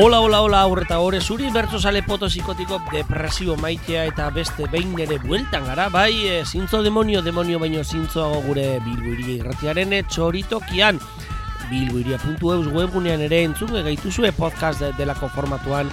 [0.00, 2.54] Hola, hola, hola, aurreta hori, zuri bertso sale potosiko
[2.92, 8.40] depresio maitea eta beste behin ere bueltan gara, bai, e, zintzo demonio, demonio baino zintzoago
[8.46, 11.00] gure bilbuiri irratiaren txoritokian.
[11.68, 15.90] Bilbuiria.eus webgunean ere entzun gaituzue podcast delako formatuan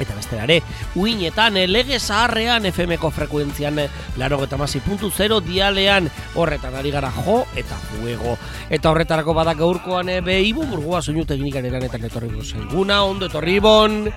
[0.00, 0.60] eta beste ere,
[0.94, 4.40] uinetan, eh, lege zaharrean FMko frekuentzian eh, laro
[4.86, 8.36] puntu zero dialean horretan ari gara jo eta juego.
[8.70, 14.12] Eta horretarako badak gaurkoan eh, ibu burgoa soinu teknikan eranetan etorri zaiguna, ondo etorri bon.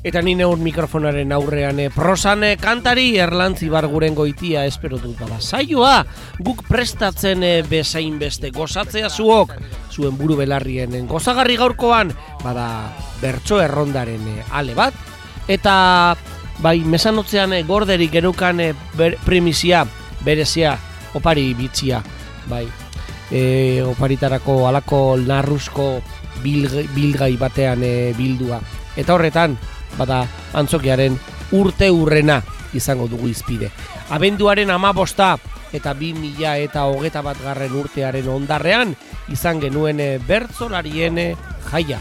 [0.00, 5.36] Eta nine hor mikrofonaren aurrean e, prosan kantari erlantzi barguren goitia espero dut bada.
[5.44, 6.06] Saioa,
[6.40, 9.52] guk prestatzen e, bezain beste gozatzea zuok,
[9.92, 12.66] zuen buru belarrien gozagarri gaurkoan, bada
[13.20, 14.96] bertso errondaren e, ale bat,
[15.52, 15.74] eta
[16.64, 18.70] bai mesanotzean e, gorderi genukan e,
[19.26, 19.82] primizia,
[20.24, 20.78] berezia,
[21.12, 22.00] opari bitzia,
[22.48, 22.64] bai,
[23.28, 25.90] e, oparitarako alako narruzko
[26.40, 28.62] bilgai batean e, bildua.
[28.96, 29.58] Eta horretan,
[29.98, 30.24] bada
[30.54, 31.18] antzokiaren
[31.52, 32.40] urte urrena
[32.74, 33.70] izango dugu izpide.
[34.10, 35.36] Abenduaren amabosta
[35.72, 38.94] eta bi mila eta hogeta bat garren urtearen ondarrean
[39.30, 41.36] izan genuen eh, bertzolarien eh,
[41.70, 42.00] jaia.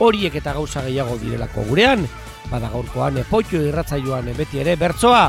[0.00, 2.06] Horiek eta gauza gehiago direlako gurean,
[2.50, 5.28] bada gaurkoan epoitio irratzaioan beti ere bertzoa,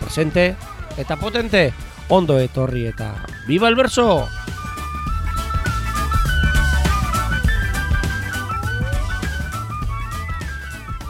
[0.00, 0.50] presente
[0.98, 1.68] eta potente,
[2.08, 3.14] ondo etorri eta
[3.46, 4.26] biba el bertzo!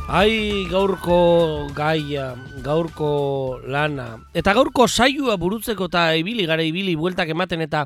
[0.09, 2.31] Ai, gaurko gaia,
[2.65, 4.07] gaurko lana.
[4.33, 7.83] Eta gaurko saioa burutzeko eta ibili gara ibili bueltak ematen eta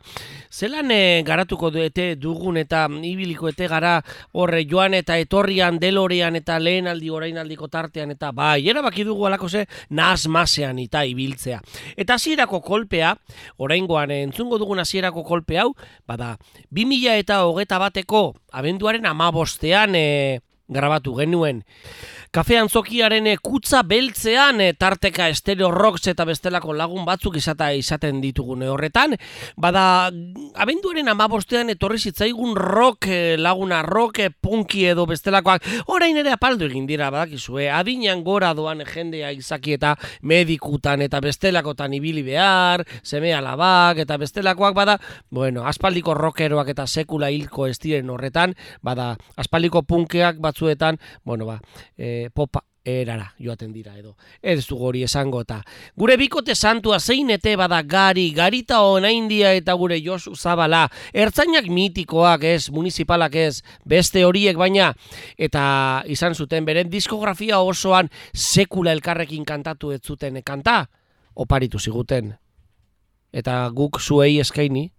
[0.47, 3.97] zelan e, garatuko duete dugun eta ibiliko ete gara
[4.39, 9.27] horre joan eta etorrian delorean eta lehen aldi orain aldiko tartean eta bai, erabaki dugu
[9.27, 11.59] alako ze naz masean eta ibiltzea.
[11.97, 13.17] Eta hasierako kolpea,
[13.59, 15.73] orain goan entzungo dugun hasierako kolpe hau,
[16.07, 16.37] bada,
[16.71, 21.63] 2000 eta hogeta bateko abenduaren amabostean e, grabatu genuen.
[22.33, 28.23] Kafe antzokiaren eh, kutza beltzean e, tarteka estereo rocks eta bestelako lagun batzuk izata izaten
[28.23, 29.19] ditugune horretan.
[29.61, 30.09] Bada,
[30.57, 35.67] abenduaren amabostean etorri zitzaigun rock eh, laguna rock punki edo bestelakoak.
[35.93, 37.69] Orain ere apaldu egin dira badakizue.
[37.69, 39.93] Adinean gora doan jendea izaki eta
[40.23, 44.97] medikutan eta bestelakotan ibili behar, seme alabak eta bestelakoak bada.
[45.29, 48.57] Bueno, aspaldiko rockeroak eta sekula hilko estiren horretan.
[48.81, 51.61] Bada, aspaldiko punkeak batzuetan, bueno ba,
[51.97, 54.17] e, popa erara joaten dira edo.
[54.43, 55.63] Ez du gori esango eta
[55.97, 61.69] gure bikote santua zein ete bada gari, garita ona india eta gure Josu Zabala, ertzainak
[61.69, 64.93] mitikoak ez, municipalak ez, beste horiek baina
[65.39, 70.89] eta izan zuten beren diskografia osoan sekula elkarrekin kantatu ez zuten kanta,
[71.35, 72.35] oparitu ziguten.
[73.33, 74.91] Eta guk zuei eskaini,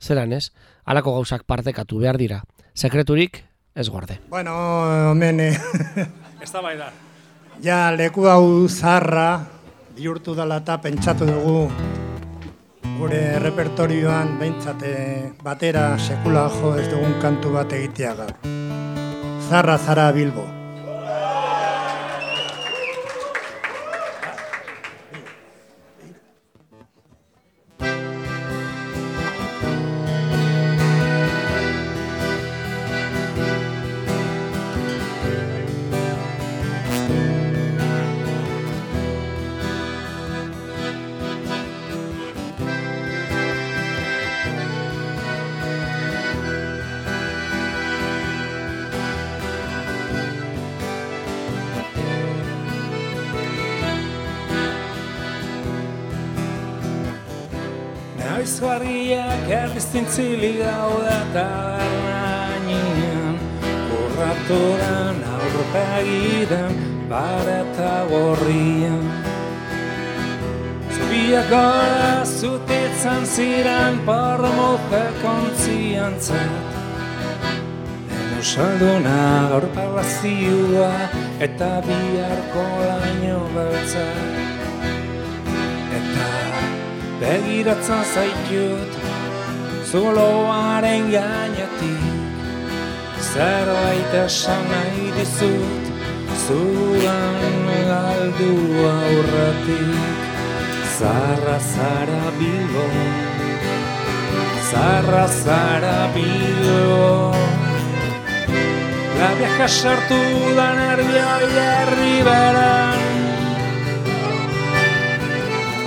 [0.00, 0.50] zelan ez,
[0.84, 2.44] alako gauzak partekatu behar dira.
[2.74, 4.20] Sekreturik, ez guarde.
[4.28, 4.52] Bueno,
[5.10, 5.40] hemen...
[6.40, 6.90] Ez da bai da.
[7.60, 9.44] Ja, leku hau zarra,
[9.96, 11.66] bihurtu dela eta pentsatu dugu
[13.00, 14.92] gure repertorioan behintzate
[15.44, 18.32] batera sekula jo ez dugun kantu bat egitea gaur.
[19.48, 20.59] Zarra zara bilbo.
[58.80, 63.36] Aizbarriak erriztintzili gau da tabernainian
[63.92, 66.72] Urratoran aurropegidan
[67.10, 69.04] bare eta gorrian.
[70.96, 76.64] Zubiak gara zutitzen ziren parmote kontziantzat
[78.16, 80.92] Eno salduna gaur parlazioa
[81.48, 84.49] eta biharko laino beltzat
[87.20, 88.98] begiratzen zaitut
[89.90, 92.08] zuloaren gainetik.
[93.30, 95.90] Zerbait esan nahi dizut
[96.46, 98.54] zuan galdu
[98.92, 100.24] aurratik
[100.96, 102.86] zarra zara bilbo
[104.70, 107.10] zarra zara bilbo
[109.20, 110.20] La vieja sartu
[110.56, 112.99] da nervioi herri beran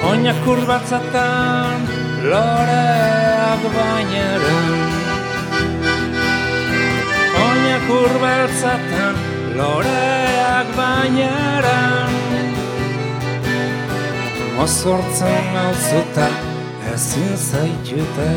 [0.09, 1.85] Oina kurbatzatan
[2.31, 4.81] loreak bainaren
[7.43, 9.21] Oina kurbatzatan
[9.57, 12.13] loreak bainaran
[14.57, 16.27] Mozortzen nauzuta
[16.93, 18.31] ezin zaitute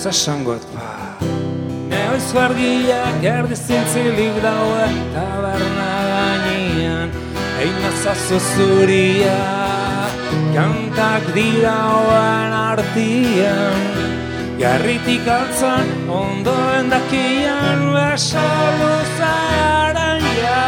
[0.00, 0.88] Zasangot ba
[1.90, 5.85] Neoiz argiak erdi zintzilik daude taberna
[7.56, 9.38] Egin azazu zuria
[10.54, 14.06] kantak dira oan artian.
[14.56, 18.44] Garritik altzan ondoen dakian beso
[18.80, 20.62] luzaren ja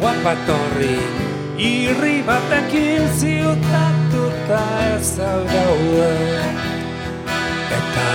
[0.00, 0.98] Guapatorri
[1.68, 4.64] irri batekin ziutatuta
[4.96, 5.14] ez
[5.54, 6.12] gaude
[7.78, 8.10] Eta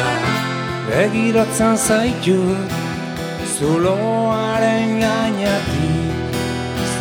[0.92, 2.80] begiratzen zaitut
[3.56, 5.94] zuloaren gainatik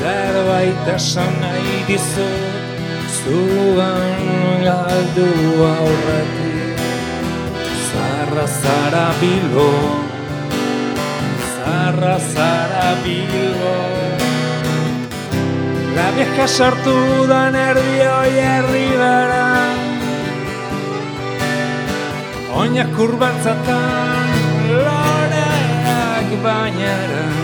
[0.05, 4.19] Zerbait esan nahi dizut zuloan
[4.65, 5.29] galdu
[5.69, 6.83] aurretik.
[7.89, 9.71] Zarra zara bilo
[11.55, 13.77] Zarra zara bilo
[15.97, 16.97] La vieja sartu
[17.31, 19.49] da nervio herri bera
[22.61, 24.37] Oina kurbatzatan
[24.75, 27.44] loreak bainara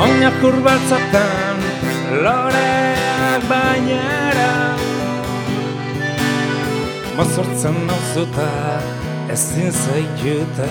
[0.00, 1.58] Oina kurbatzatan
[2.24, 4.52] loreak bainara
[7.16, 8.48] Mozortzen nauzuta
[9.34, 10.70] ezin zaituta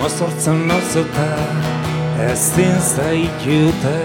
[0.00, 1.28] Mozortzen nauzuta
[2.30, 3.96] ezin zaituta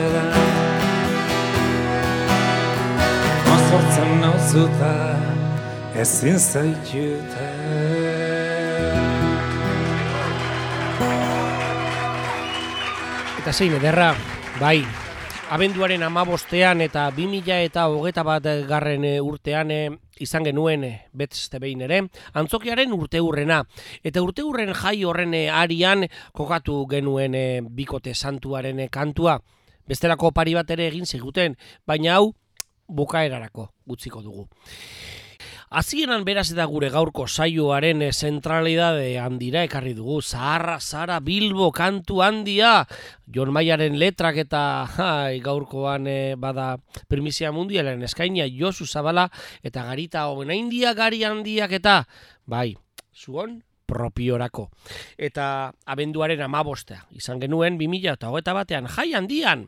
[3.48, 4.94] Mozortzen nauzuta
[6.04, 7.59] ezin zaituta
[13.50, 14.12] Eta zein ederra,
[14.62, 14.84] bai,
[15.50, 19.90] abenduaren amabostean eta 2000 eta hogeta bat garren eh, urtean eh,
[20.22, 22.04] izan genuen eh, betzte behin ere,
[22.38, 23.64] antzokiaren urte hurrena.
[24.06, 26.06] Eta urte hurren jai horren arian
[26.38, 27.40] kokatu genuen
[27.74, 29.40] bikote santuaren kantua.
[29.90, 31.58] Bestelako pari bat ere egin ziguten,
[31.90, 32.36] baina hau
[32.86, 34.46] bukaerarako gutziko dugu.
[35.70, 40.18] Hasieran beraz eta gure gaurko saioaren eh, zentralidade handira ekarri dugu.
[40.26, 42.88] Zaharra, Zara, Bilbo, kantu handia.
[43.30, 44.64] Jon Maiaren letrak eta
[44.98, 49.28] hai, gaurkoan eh, bada primizia mundialen eskainia Josu Zabala
[49.62, 52.02] eta garita homen handia gari handiak eta
[52.50, 52.74] bai,
[53.14, 54.72] zuon propiorako.
[55.22, 59.68] Eta abenduaren amabostea, izan genuen 2000 eta hogeta batean, jai handian,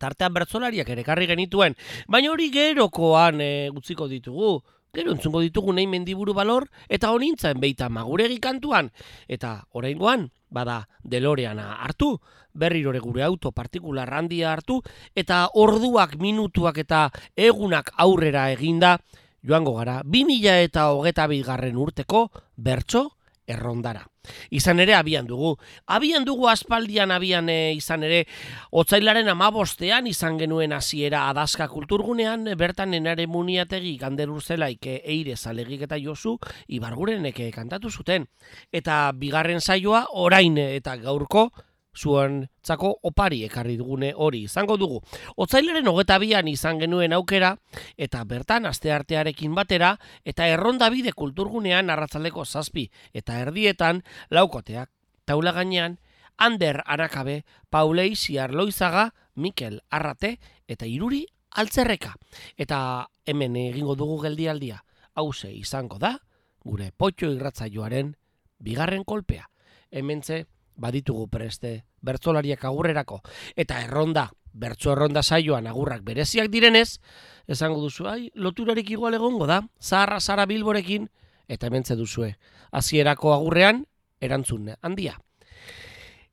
[0.00, 1.76] tartean bertzolariak ere ekarri genituen,
[2.08, 4.56] baina hori gerokoan e, utziko ditugu,
[4.92, 8.90] gero entzungo ditugu nahi mendiburu balor, eta honintzen beita maguregi kantuan,
[9.24, 12.18] eta oraingoan bada deloreana hartu,
[12.52, 14.82] berrirore gure auto partikular handia hartu,
[15.16, 18.98] eta orduak, minutuak eta egunak aurrera eginda,
[19.40, 23.08] joango gara, 2000 eta hogeta bigarren urteko bertso
[23.46, 24.06] errondara.
[24.50, 25.56] Izan ere abian dugu.
[25.86, 28.22] Abian dugu aspaldian abian e, izan ere
[28.70, 35.82] otzailaren amabostean izan genuen hasiera adazka kulturgunean bertan enare muniategi ganderur zelaik e, eire zalegik
[35.88, 38.28] eta josu ibargurenek e, kantatu zuten.
[38.70, 41.50] Eta bigarren saioa orain eta gaurko
[41.96, 45.00] zuen txako opari ekarri dugune hori izango dugu.
[45.36, 47.56] Otzailaren hogeta bian izan genuen aukera,
[47.96, 54.90] eta bertan asteartearekin batera, eta erronda bide kulturgunean arratzaldeko zazpi, eta erdietan laukoteak
[55.24, 55.98] taula gainean,
[56.38, 62.14] Ander Arakabe, Paulei Ziarloizaga, Mikel Arrate, eta Iruri Altzerreka.
[62.56, 64.82] Eta hemen egingo dugu geldialdia,
[65.14, 66.16] hause izango da,
[66.64, 68.14] gure potxo irratzaioaren
[68.58, 69.48] bigarren kolpea.
[69.92, 73.20] Hementze baditugu preste bertzolariak agurrerako
[73.56, 77.00] eta erronda, bertso erronda saioan agurrak bereziak direnez,
[77.46, 81.08] esango duzu, ai, loturarik igual egongo da, zaharra zara bilborekin,
[81.48, 82.36] eta hementze duzue.
[82.72, 83.86] Hasierako agurrean,
[84.20, 85.18] erantzun handia.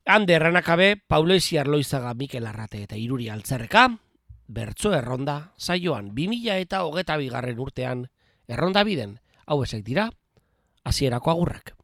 [0.06, 3.88] Hande erranakabe, Paulo Arloizaga Mikel Arrate eta Iruri Altzerreka,
[4.48, 8.08] bertso erronda saioan 2000 eta hogeta bigarren urtean,
[8.48, 10.10] erronda biden, hau esek dira,
[10.84, 11.79] hasierako agurrak.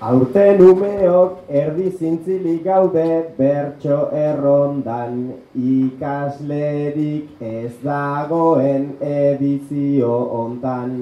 [0.00, 5.16] Aurten umeok erdi zintzilik gaude bertso errondan
[5.58, 10.92] ikaslerik ez dagoen edizio hontan.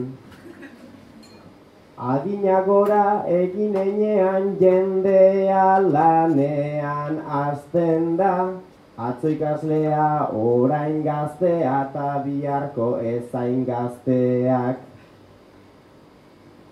[1.98, 8.34] Adina gora egin enean jendea lanean azten da,
[8.96, 14.80] atzo ikaslea orain gaztea eta biharko ezain gazteak.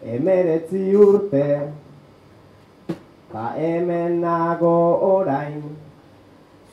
[0.04, 1.48] Emeretzi urte,
[3.34, 5.62] Ba hemen nago orain,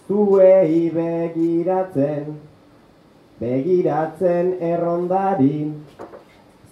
[0.06, 2.28] zuei begiratzen,
[3.40, 5.58] begiratzen errondari,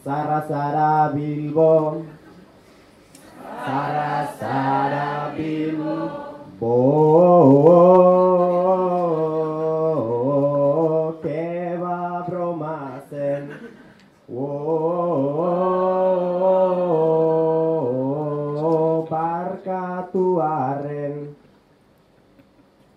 [0.06, 2.06] zarra zara bilbo,
[3.66, 6.78] zarra zara bilbo.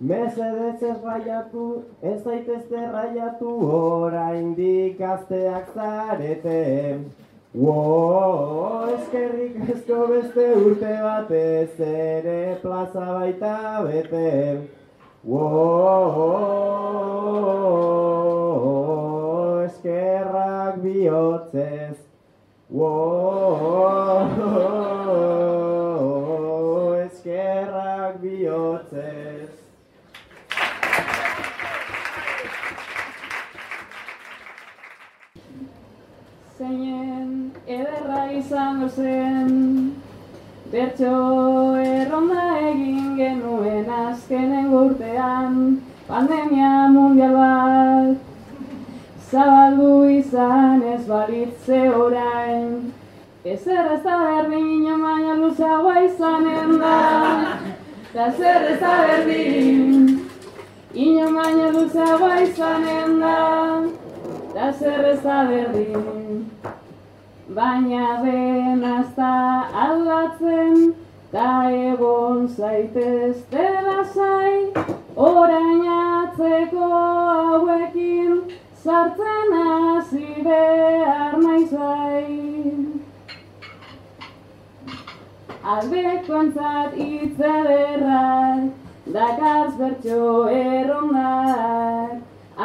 [0.03, 6.99] Mesedez ez raiatu, ez zaitezte raiatu, oraindik gazteak zarete.
[7.55, 7.77] Wo,
[8.97, 13.55] eskerrik asko beste urte batez ere plaza baita
[13.87, 14.33] bete.
[15.23, 15.47] Wo,
[19.71, 21.99] eskerrak bihotzez.
[22.71, 22.93] Wo,
[27.07, 29.22] eskerrak bihotzez.
[36.73, 39.95] Zeinen ederra izango zen.
[40.73, 45.57] Bertxo erronda egin genuen azkenen urtean
[46.09, 48.17] Pandemia mundial bat.
[49.31, 52.93] Zabaldu izan ez balitze orain.
[53.45, 56.97] Ez da berdin baina luzagoa izanen da.
[58.15, 60.21] Ta zer ez da berdin
[60.95, 63.39] Ino baina luzagoa izanen da.
[64.55, 66.22] Da zer ez da berdin.
[67.55, 69.31] Baina denazta
[69.85, 70.95] aldatzen,
[71.33, 74.73] ta egon zaitezte lasai,
[75.25, 78.39] orain atzeko hauekin,
[78.85, 82.39] sartzen hasi behar naizai.
[85.75, 88.71] Aldekoentzat hitz ederrak,
[89.19, 92.17] dakaz bertxo errondak,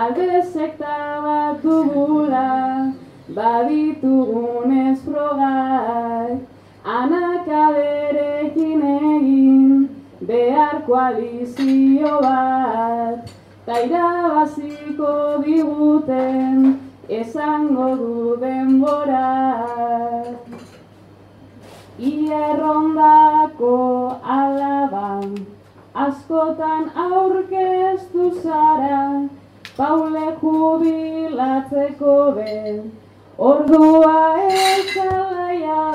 [0.05, 0.95] alde sekta
[1.27, 2.47] bat dugula,
[3.35, 6.39] baditugunez frogak,
[6.83, 9.89] anakaberekin egin,
[10.21, 13.31] behar koalizio bat,
[13.65, 16.79] ta irabaziko diguten,
[17.09, 19.31] esango du denbora.
[21.97, 23.75] Ierrondako
[24.21, 25.35] alaban,
[25.93, 29.27] askotan aurkeztu zara,
[29.77, 32.77] Paule jubilatzeko ben,
[33.37, 35.85] ordua ez alaia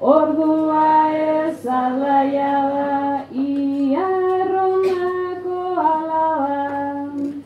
[0.00, 4.08] ordua ez alaia ia
[4.40, 7.44] errondako alaban.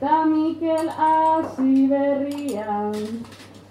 [0.00, 3.24] Ta Mikel hasi berrian,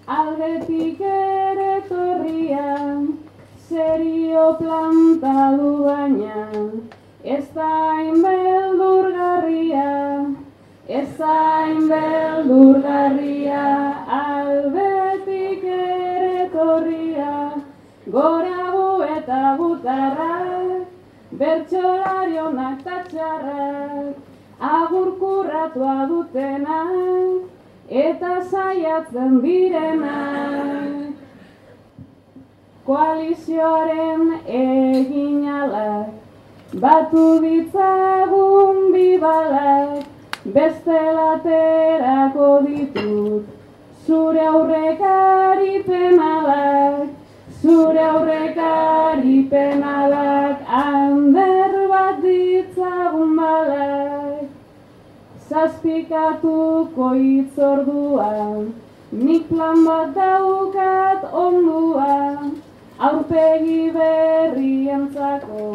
[0.08, 3.19] aldetik ere torrian,
[3.67, 6.48] serio planta du baina,
[7.24, 10.25] ez da inbeldurgarria,
[10.88, 13.88] ez da inbeldurgarria,
[19.50, 20.88] eta butarrak,
[21.32, 24.15] bertxolarionak ta txarrak,
[24.60, 27.50] agurkurratua dutenak,
[27.89, 31.15] eta saiatzen direnak.
[32.86, 36.13] Koalizioaren egin alak,
[36.74, 40.06] batu ditzagun bibalak,
[40.46, 43.46] beste laterako ditut,
[44.06, 47.18] zure aurrekari penalak,
[47.62, 54.48] zure aurrekari penalak, ander bat ditzagun balak.
[55.50, 58.72] Zazpikatuko itzorduan,
[59.12, 62.56] nik plan bat daukat onduan,
[63.10, 65.68] aurpegi berrientzako,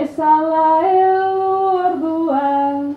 [0.00, 2.94] ez ala heldu orduan,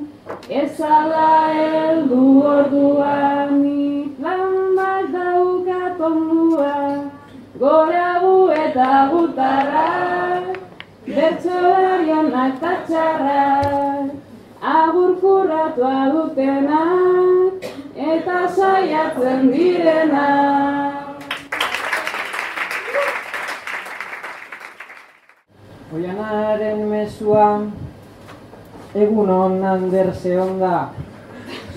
[0.49, 1.29] ez ala
[1.59, 7.10] heldu orduan, nik plan bat daukat onduan,
[7.61, 10.45] gora bu eta gutarrak,
[11.05, 14.07] bertsolarionak ta txarrak,
[14.77, 17.67] agurkurratua dutenak,
[18.13, 21.21] eta saiatzen direnak.
[25.93, 27.47] Oianaren mesua,
[29.05, 30.89] egun honan derse onda.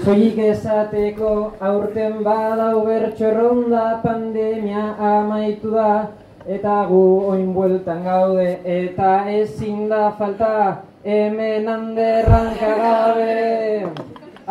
[0.05, 6.13] Soilik esateko aurten badau bertxorronda pandemia amaitu da
[6.57, 13.89] eta gu oin bueltan gaude eta ezin da falta hemen handerran kagabe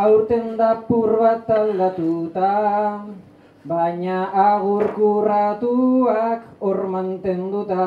[0.08, 2.54] aurten da pur bat aldatuta
[3.64, 4.20] baina
[4.50, 7.86] agurkurratuak hor mantenduta.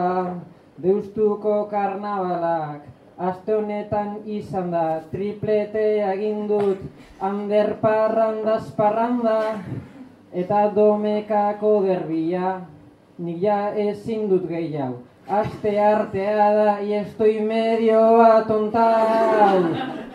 [0.83, 6.83] Deustuko karnabalak Aste honetan izan da, triplete egin dut,
[7.25, 9.37] ander parrandaz parranda,
[10.37, 12.51] eta domekako derbia,
[13.17, 15.01] nik ja ezin dut gehiago.
[15.27, 19.65] Aste artea da, y estoy medio atontau,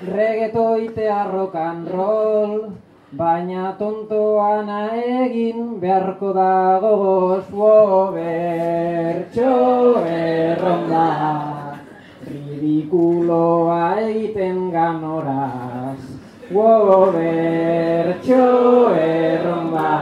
[0.05, 2.71] reggaetoitea rock and roll,
[3.11, 9.51] Baina tontoana egin beharko da gogoz Wo bertxo
[10.07, 11.50] erronda
[12.61, 15.97] Ridikuloa egiten ganoraz
[16.53, 18.43] Wo bertxo
[19.01, 19.93] erronda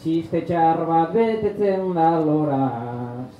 [0.00, 3.30] Txiste txar bat betetzen da loraz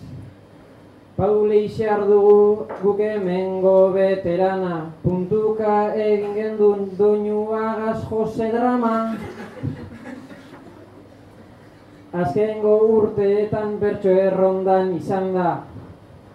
[1.18, 8.96] Paule isar dugu guk hemengo veterana Puntuka egin gendun doinu agaz jose drama.
[12.12, 15.54] Azkengo urteetan bertso errondan izan da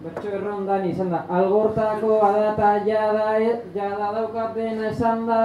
[0.02, 1.24] Bertso errondan izan da.
[1.30, 3.38] Algortako adata jada,
[3.74, 5.42] jada daukatena esan da.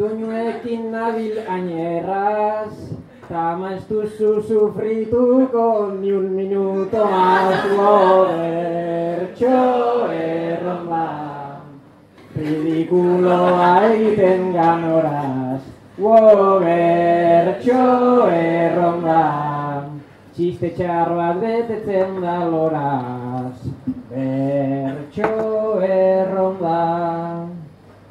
[0.00, 2.72] Doinuekin nabil añerraz
[3.28, 7.62] Ta ez duzu sufrituko ni un minuto más
[8.28, 9.58] Bertxo
[10.10, 11.06] erronda
[12.34, 15.62] Ridikuloa egiten ganoraz
[15.98, 19.49] Wo bertxo erronda
[20.40, 23.58] Txiste txar bat betetzen da loraz
[24.08, 25.28] Bertxo
[25.84, 26.78] erronda.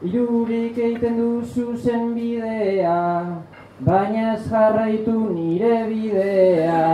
[0.06, 3.00] Irurik egiten duzu zen bidea
[3.88, 6.86] Baina ez jarraitu nire bidea.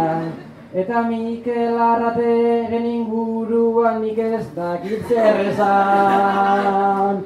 [0.71, 7.23] Eta Mikel Arrategen inguruan nik ez dakit zer esan.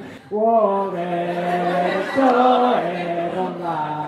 [0.50, 2.34] Oberto
[2.90, 3.99] erronda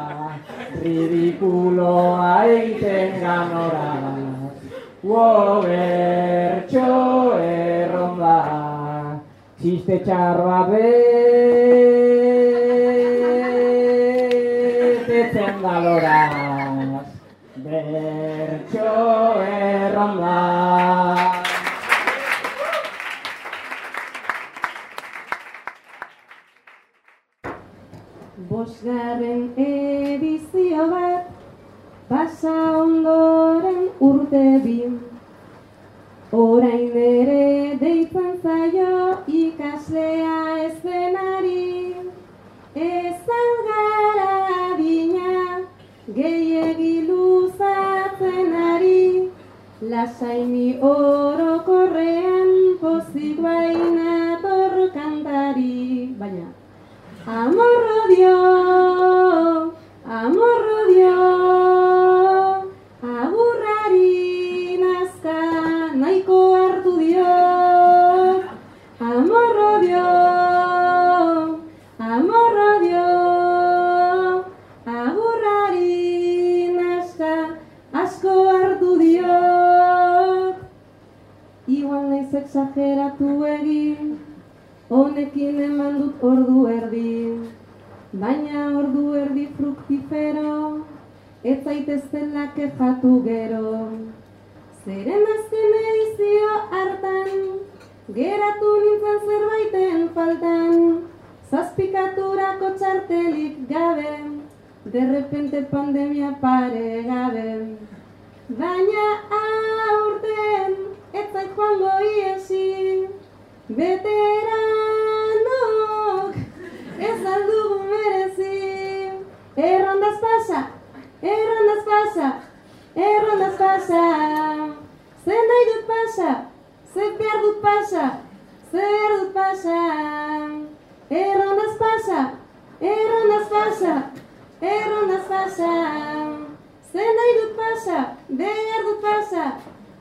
[0.82, 4.56] Ridikuloa egiten ganoraz
[5.06, 6.88] Obertxo
[7.38, 8.38] erronda
[9.62, 10.74] Txiste txar bat
[15.04, 17.06] betetzen da loraz
[17.68, 18.90] Bertxo
[19.62, 20.38] erronda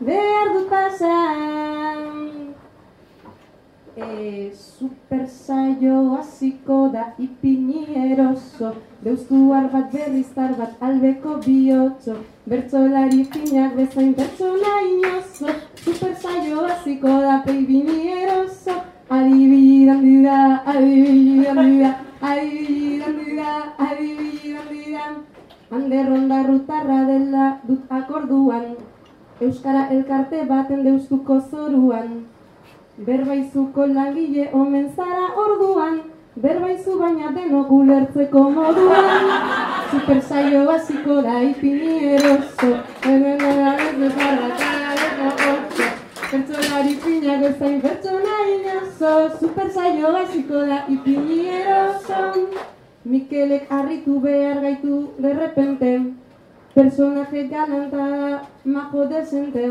[0.01, 1.15] behar dut pasa
[3.97, 8.71] E, super saio hasiko da ipini eroso
[9.05, 12.15] Deustuar bat berriztar bat albeko bihotzo
[12.47, 15.49] Bertzolari finak bezain pertsona inozo
[15.85, 18.79] Super saio hasiko da peibini eroso
[19.11, 21.91] Adibidan dira, adibidan dira,
[22.23, 23.53] adibidan dira,
[23.89, 25.05] adibidan dira
[25.71, 28.65] Hande ronda rutarra dela dut akorduan
[29.41, 32.09] Euskara elkarte baten deustuko zoruan.
[33.07, 35.95] Berbaizuko langile omen zara orduan.
[36.43, 39.33] Berbaizu baina denok ulertzeko moduan.
[39.93, 42.71] Super saio basiko da ipini eroso.
[43.15, 44.53] Enenera ez bezarra
[45.31, 45.57] oso
[46.31, 52.49] Pertsonari pinak bezain pertsona inozo Super saio basiko da ipini eroso.
[53.05, 55.99] Mikelek harritu behar gaitu de repente
[56.75, 59.65] Personaje galanta majo desente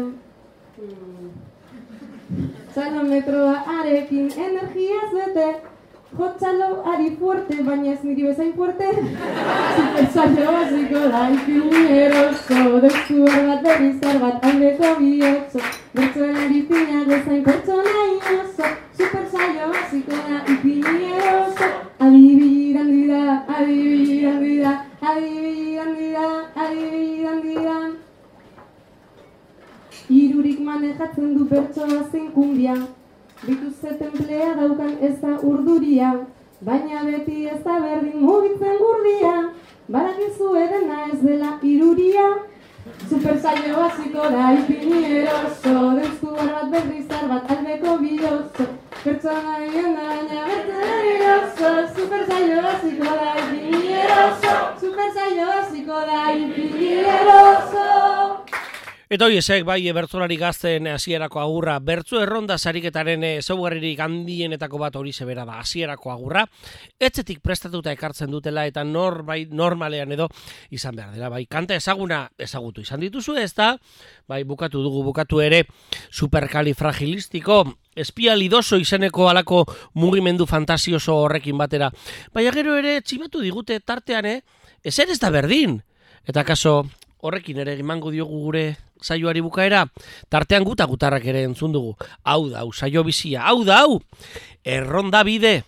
[2.76, 5.48] Zalometroa arekin energiaz bete
[6.18, 8.88] Jotxalo ari fuerte, baina ez niri bezain fuerte.
[9.76, 15.62] Super saio hasiko da ipinieroso, deztu bat berrizar bat aldeko bihotzo.
[15.94, 21.70] Bertzuelari fina bezain pertsona inoso, super saio hasiko da ipinieroso.
[22.00, 24.74] Adibidan dira, adibidan dira,
[30.10, 32.76] Irurik manejatzen du bertsoa zein kumbia,
[33.46, 36.10] Bituzte templea daukan ez da urduria,
[36.60, 39.36] baina beti ez da berdin mugitzen gurdia,
[39.88, 42.28] badakizu edena ez dela iruria.
[43.10, 48.68] Super saio hasiko da ipinieroso, dezku bat berrizar bat albeko bihozo,
[49.04, 57.88] pertsona egin da baina bertzen super saio hasiko da ipinieroso, super saio hasiko da ipinieroso.
[59.10, 65.10] Eta hori esek, bai, bertzolari gazten hasierako agurra, bertzu erronda sariketaren ezaugarririk handienetako bat hori
[65.10, 66.44] zebera da, hasierako agurra,
[67.02, 70.28] etzetik prestatuta ekartzen dutela eta nor, bai, normalean edo
[70.70, 73.72] izan behar dela, bai, kanta ezaguna ezagutu izan dituzu ez da,
[74.30, 75.64] bai, bukatu dugu, bukatu ere,
[76.14, 77.64] superkalifragilistiko,
[77.98, 79.66] espialidoso izeneko alako
[79.98, 81.90] mugimendu fantasioso horrekin batera.
[82.30, 84.42] Baina gero ere, tximatu digute tartean, eh?
[84.86, 85.80] Ez ez da berdin.
[86.30, 86.84] Eta kaso,
[87.22, 89.86] horrekin ere emango diogu gure saioari bukaera,
[90.30, 91.96] tartean guta gutarrak ere entzun dugu.
[92.24, 94.00] Hau da, hau, saio bizia, hau da, hau,
[94.64, 95.64] erronda bide,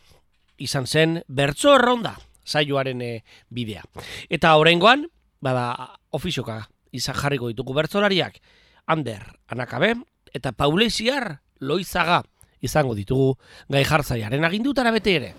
[0.60, 3.12] izan zen, bertso erronda, saioaren e,
[3.50, 3.84] bidea.
[4.30, 5.08] Eta horrengoan,
[5.42, 8.42] bada, ofizioka, izan jarriko ditugu bertzolariak,
[8.92, 9.96] Ander, Anakabe,
[10.34, 12.22] eta Pauleziar, Loizaga,
[12.62, 13.36] izango ditugu,
[13.70, 15.34] gai jartzaiaren agindutara bete ere.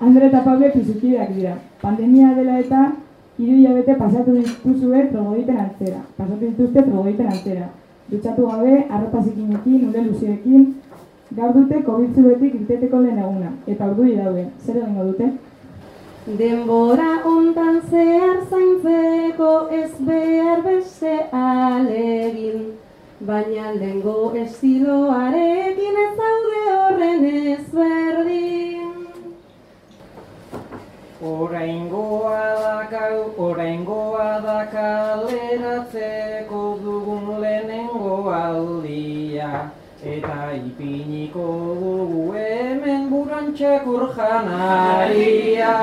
[0.00, 1.56] Andre eta Paule fizukideak dira.
[1.82, 2.82] Pandemia dela eta
[3.38, 6.00] hiru hilabete pasatu dituzue trogoiten antzera.
[6.16, 7.68] Pasatu dituzte trogoiten antzera.
[8.10, 10.64] Dutxatu gabe, arrapazikinekin, ure luzioekin,
[11.36, 13.52] gaur dute COVID zubetik irteteko lehen eguna.
[13.66, 15.30] Eta urduri daude, zer egingo dute?
[16.40, 22.66] Denbora ontan zehar zaintzeko ez behar beste alegin.
[23.28, 27.24] Baina lengo estiloarekin ez daude horren
[27.54, 28.97] ezberdin.
[31.20, 39.72] Oraingoa dakau, oraingoa da kaleratzeko dugun lehenengo aldia.
[39.98, 45.74] Eta ipiniko dugu hemen burantxekur janaria.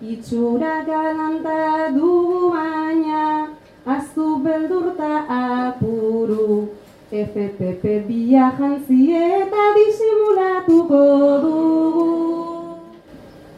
[0.00, 3.50] Itxura galanta dugu baina,
[3.84, 6.77] aztu beldurta apuru.
[7.10, 10.98] FPP bia jantzi eta disimulatuko
[11.44, 12.08] dugu.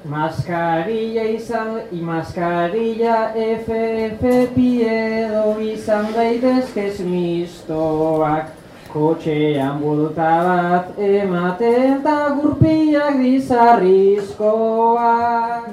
[0.04, 8.46] Maskarilla izan, i maskarilla FFP edo izan daitezkez mistoak.
[8.92, 15.64] Kotxean bulta bat ematen eta gurpiak dizarrizkoak.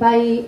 [0.00, 0.44] Bai,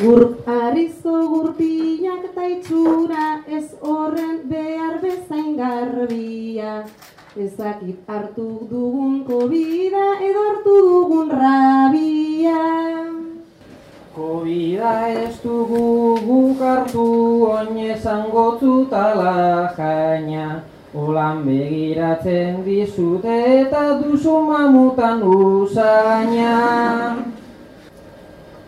[0.00, 6.84] gur, arrizko gurpilak eta itxura ez horren behar bezain garbia.
[7.36, 12.64] Ezakit hartu dugun kobida edo hartu dugun rabia.
[14.16, 17.06] Kobida ez dugu guk hartu
[17.52, 20.62] oinezan gotzu tala jaina.
[20.92, 26.52] Olan begiratzen dizute eta duzu mamutan usaina.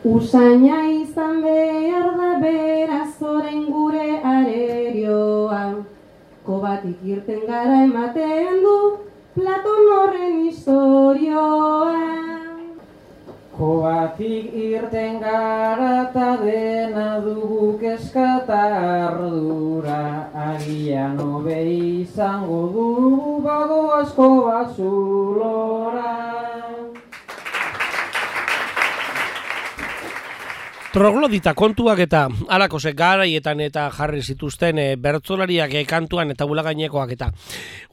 [0.05, 0.79] Usaina
[1.15, 5.61] izan behar da beraz orain gure arerioa.
[6.47, 8.75] Kobatik irten gara ematen du
[9.35, 12.03] Platon horren historioa.
[13.55, 18.61] Kobatik irten gara eta dena dugu kezkata
[19.07, 20.03] ardura
[20.51, 21.61] Agian hobe
[22.03, 26.11] izango dugu bago asko basulora
[30.95, 37.11] Troglodita kontuak eta alako ze garaietan eta jarri zituzten e, bertzolariak e, kantuan eta bulagainekoak
[37.17, 37.33] eta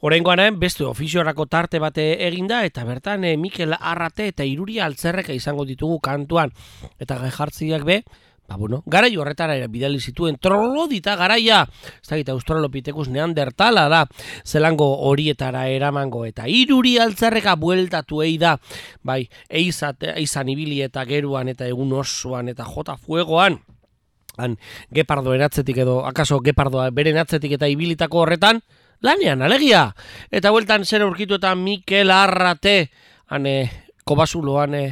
[0.06, 5.64] Horengoan beste ofiziorako tarte bate eginda eta bertan e, Mikel Arrate eta Iruria Altzerreka izango
[5.66, 6.54] ditugu kantuan.
[7.02, 8.04] Eta jartziak be
[8.52, 11.62] Ba, bueno, garai horretara bidali zituen troglodita garaia,
[12.02, 14.02] ez da gita australopitekus neandertala da,
[14.44, 18.58] zelango horietara eramango eta iruri altzarreka bueltatu ei da,
[19.00, 23.56] bai, eizat, eizan ibili eta geruan eta egun osoan eta jota fuegoan,
[24.36, 24.58] han,
[24.92, 28.60] gepardo eratzetik edo, akaso gepardoa beren atzetik eta ibilitako horretan,
[29.00, 29.94] lanean, alegia!
[30.28, 32.90] Eta bueltan zer aurkitu eta Mikel Arrate,
[33.32, 33.70] han, e,
[34.04, 34.84] kobasuloan, e,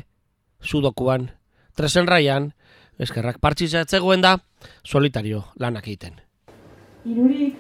[0.64, 1.28] sudokuan,
[1.76, 2.54] tresen raian,
[3.00, 4.36] eskerrak partxitza etzegoen da,
[4.84, 6.20] solitario lanak egiten.
[7.08, 7.56] Irurik,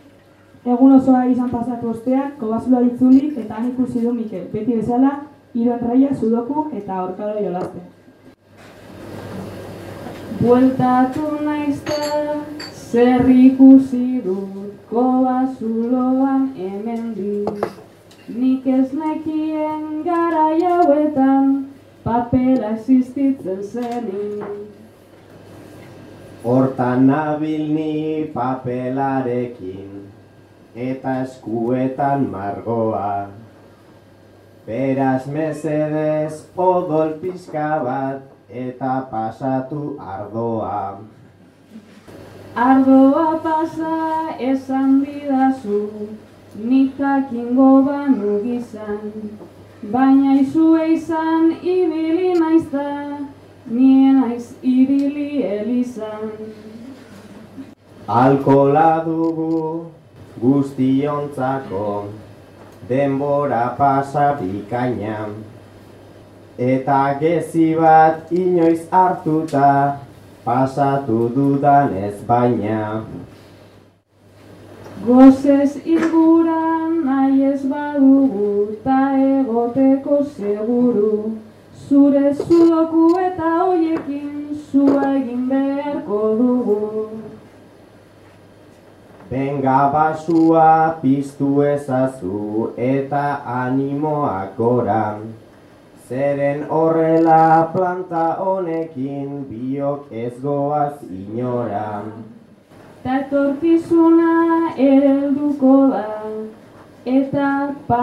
[0.60, 5.12] Egun osoa izan pasatu ostean, kobazula itzuli eta han ikusi du Mikel, beti bezala,
[5.56, 7.86] hiru raia sudoku eta orkalo jolasten.
[10.40, 12.36] Bueltatu naizta,
[12.90, 17.64] zer ikusi dut, kobazuloan hemendik.
[18.28, 21.56] Nik ez nekien gara jauetan,
[22.04, 24.79] papera existitzen zenik.
[26.40, 30.08] Hortan nabil ni papelarekin
[30.72, 33.28] eta eskuetan margoa.
[34.64, 41.04] Beraz mesedez odol pixka bat eta pasatu ardoa.
[42.56, 46.08] Ardoa pasa esan didazu,
[46.56, 49.36] nikak ingo banu gizan.
[49.92, 52.88] Baina izue izan ibili naizta,
[53.66, 56.30] nien naiz ibili elizan.
[58.06, 59.86] Alkola dugu
[60.42, 62.04] guztiontzako
[62.88, 65.28] denbora pasa bikaina.
[66.58, 69.98] Eta gezi bat inoiz hartuta
[70.44, 73.04] pasatu dudan ez baina.
[75.06, 81.14] Gozez inguran nahi ez badugu ta egoteko seguru.
[81.90, 86.82] Zure zudoku eta hoiekin zua egin beharko dugu.
[89.30, 90.66] Benga basua
[91.00, 93.22] piztu ezazu eta
[93.54, 95.00] animoak gora.
[96.08, 97.40] Zeren horrela
[97.72, 102.04] planta honekin biok ez goaz inora.
[103.02, 106.06] Ta etorkizuna erelduko da,
[107.16, 107.50] eta
[107.90, 108.00] pa,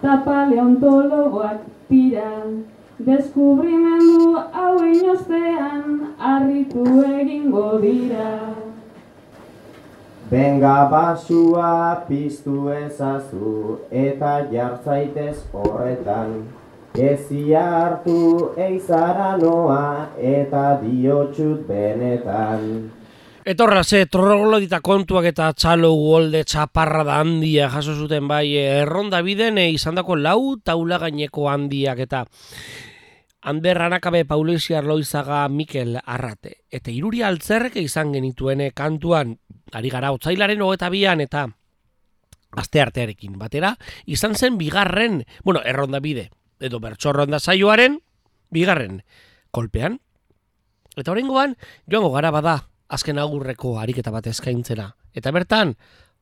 [0.00, 2.32] ta paleontologoak tira.
[2.96, 8.30] Deskubrimendu hauen ostean harritu egingo dira.
[10.30, 16.38] Benga basua piztu ezazu eta jartzaitez horretan.
[16.96, 18.18] Ezia hartu
[18.56, 22.70] eizara noa eta diotxut benetan.
[23.46, 29.20] Etorra ze, troglodita kontuak eta txalo uolde txaparra da handia jaso zuten bai eh, erronda
[29.22, 32.24] biden e, izan dako lau taula gaineko handiak eta
[33.46, 36.64] Ander Arakabe Paulesi Arloizaga Mikel Arrate.
[36.66, 39.36] Eta iruri altzerrek izan genituen eh, kantuan,
[39.70, 41.44] ari gara otzailaren hogeta bian eta
[42.58, 48.00] aste artearekin batera, izan zen bigarren, bueno, erronda bide, edo bertxorronda saioaren,
[48.50, 49.04] bigarren
[49.54, 50.00] kolpean.
[50.96, 51.54] Eta horrengoan,
[51.86, 52.56] joango gara bada,
[52.90, 54.88] azken agurreko ariketa bat eskaintzera.
[55.14, 55.76] Eta bertan,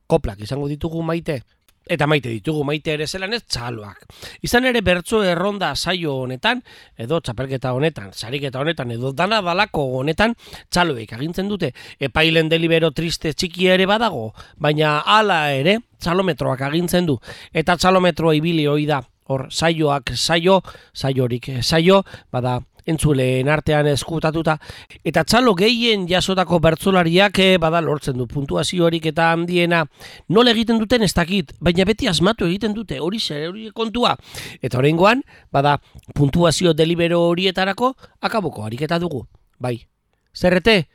[0.05, 1.41] koplak izango ditugu maite,
[1.85, 4.05] eta maite ditugu maite ere zelan ez txaloak.
[4.45, 6.63] Izan ere bertso erronda saio honetan,
[6.97, 10.35] edo txapelketa honetan, sariketa honetan, edo dana balako honetan,
[10.69, 11.71] txaloek agintzen dute.
[11.99, 17.19] Epailen delibero triste txiki ere badago, baina hala ere, txalometroak agintzen du.
[17.53, 20.61] Eta txalometroa ibili hoi da, hor saioak saio,
[20.93, 24.57] saiorik saio, bada entzuleen artean eskutatuta
[25.03, 29.85] eta txalo gehien jasotako bertsolariak eh, bada lortzen du puntuaziorik eta handiena.
[30.29, 34.15] Nola egiten duten ez dakit baina beti asmatu egiten dute hori zer hori kontua.
[34.61, 35.77] Eta oraingoan bada
[36.15, 39.25] puntuazio delibero horietarako akaboko ariketa dugu.
[39.59, 39.79] Bai
[40.35, 40.85] zerrete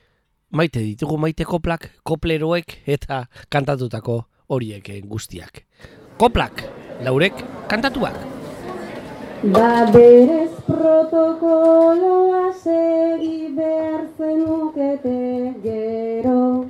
[0.50, 5.64] maite ditugu maite koplak kopleroek eta kantatutako horiek guztiak.
[6.18, 6.66] Koplak
[7.06, 8.39] laurek kantatuak
[9.40, 16.68] Ba berez protokoloa segi behar zenukete gero.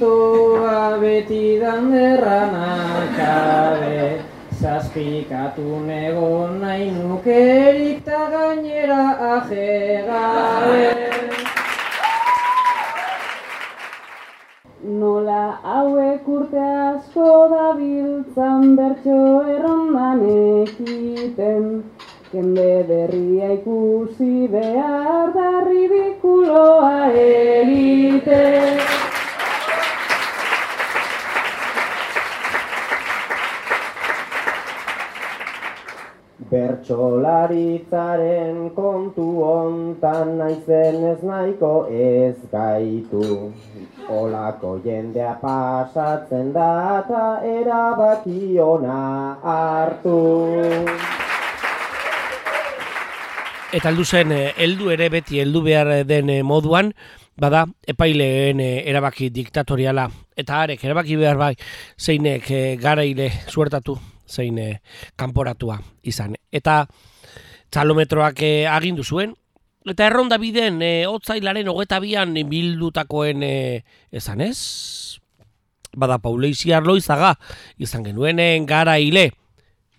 [1.03, 4.28] beti danderra nakabe
[4.60, 10.88] Zazpikatu negon nahi nukerik ta gainera ajegabe
[15.00, 19.19] Nola hauek urte asko da biltzan bertso
[19.56, 21.65] errondan ekiten
[22.34, 29.09] Jende berria ikusi behar da ridikuloa egiten
[36.49, 43.53] Bertsolaritzaren kontu hontan naizen ez nahiko ez gaitu.
[44.09, 46.71] Olako jendea pasatzen da
[47.03, 48.97] eta erabaki ona
[49.45, 50.17] hartu.
[53.69, 56.89] Eta heldu zen, eh, heldu ere beti heldu behar den eh, moduan,
[57.38, 61.55] bada epaileen eh, erabaki diktatoriala eta arek erabaki behar bai
[61.99, 62.49] zeinek
[62.81, 64.69] garaile suertatu zein e,
[65.19, 66.35] kanporatua izan.
[66.51, 66.83] Eta
[67.73, 69.33] txalometroak e, agindu zuen,
[69.89, 73.55] eta erronda biden e, otzailaren hogeta bian bildutakoen e,
[74.11, 74.59] esan ez?
[75.97, 77.33] Bada Pauleixi Arloizaga
[77.81, 78.39] izan genuen
[78.69, 79.31] garaile.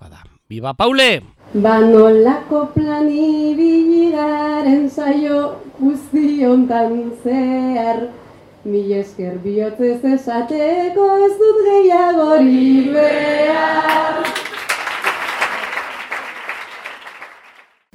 [0.00, 1.10] Bada, biba Paule!
[1.50, 8.04] Banolako plani biligaren saio guzti ontan zehar
[8.60, 14.18] Mil esker bihotzez esateko ez dut gehiagori behar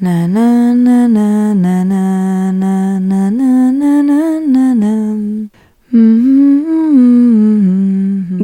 [0.01, 4.93] Na na na na na na na na na na na na na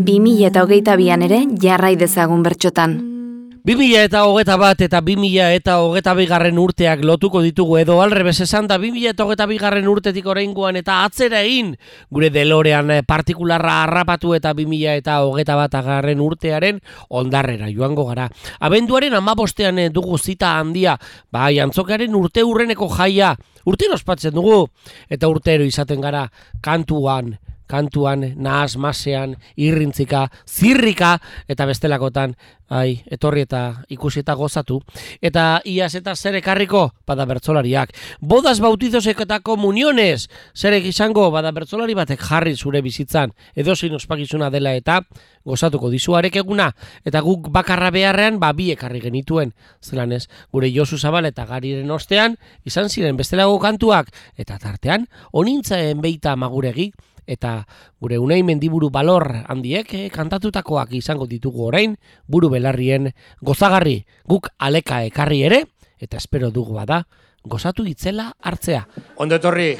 [0.05, 3.20] Bi mila eta hogeita bian ere jarrai dezagun bertxotan.
[3.63, 8.65] 2000 eta hogeta bat eta 2000 eta hogeta bigarren urteak lotuko ditugu edo alrebes esan
[8.65, 11.75] da 2000 eta hogeta bigarren urtetik oraingoan eta atzera egin
[12.09, 18.31] gure delorean eh, partikularra harrapatu eta 2000 eta hogeta bat agarren urtearen ondarrera joango gara.
[18.65, 20.97] Abenduaren amabostean eh, dugu zita handia,
[21.29, 23.35] bai antzokaren urte urreneko jaia,
[23.69, 24.65] urte ospatzen dugu.
[25.05, 26.25] Eta urtero izaten gara
[26.65, 27.35] kantuan,
[27.71, 31.15] kantuan, nahaz, masean, irrintzika, zirrika,
[31.51, 32.35] eta bestelakotan,
[32.71, 34.79] ai, etorri eta ikusi eta gozatu.
[35.21, 37.91] Eta iaz eta zer ekarriko, bada bertzolariak.
[38.21, 44.49] Bodas bautizosek eta komuniones, zer izango, bada bertzolari batek jarri zure bizitzan, edo zein ospakizuna
[44.49, 45.01] dela eta
[45.43, 46.69] gozatuko dizuarek eguna,
[47.03, 49.53] eta guk bakarra beharrean, ba, bi ekarri genituen,
[49.83, 56.01] zelan ez, gure Josu Zabal eta Gariren ostean, izan ziren bestelago kantuak, eta tartean, onintzaen
[56.01, 56.91] beita maguregi,
[57.27, 57.65] eta
[58.01, 61.95] gure unai mendiburu balor handiek eh, kantatutakoak izango ditugu orain
[62.27, 65.65] buru belarrien gozagarri guk aleka ekarri ere
[65.99, 67.03] eta espero dugu bada
[67.43, 68.85] gozatu itzela hartzea.
[69.17, 69.75] Ondo etorri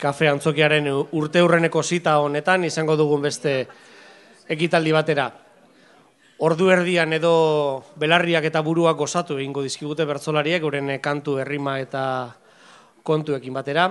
[0.00, 3.66] kafe antzokiaren urte urreneko zita honetan izango dugun beste
[4.48, 5.30] ekitaldi batera.
[6.42, 12.04] Ordu erdian edo belarriak eta buruak gozatu egingo dizkigute bertzolariek, guren kantu herrima eta
[13.06, 13.86] kontuekin batera.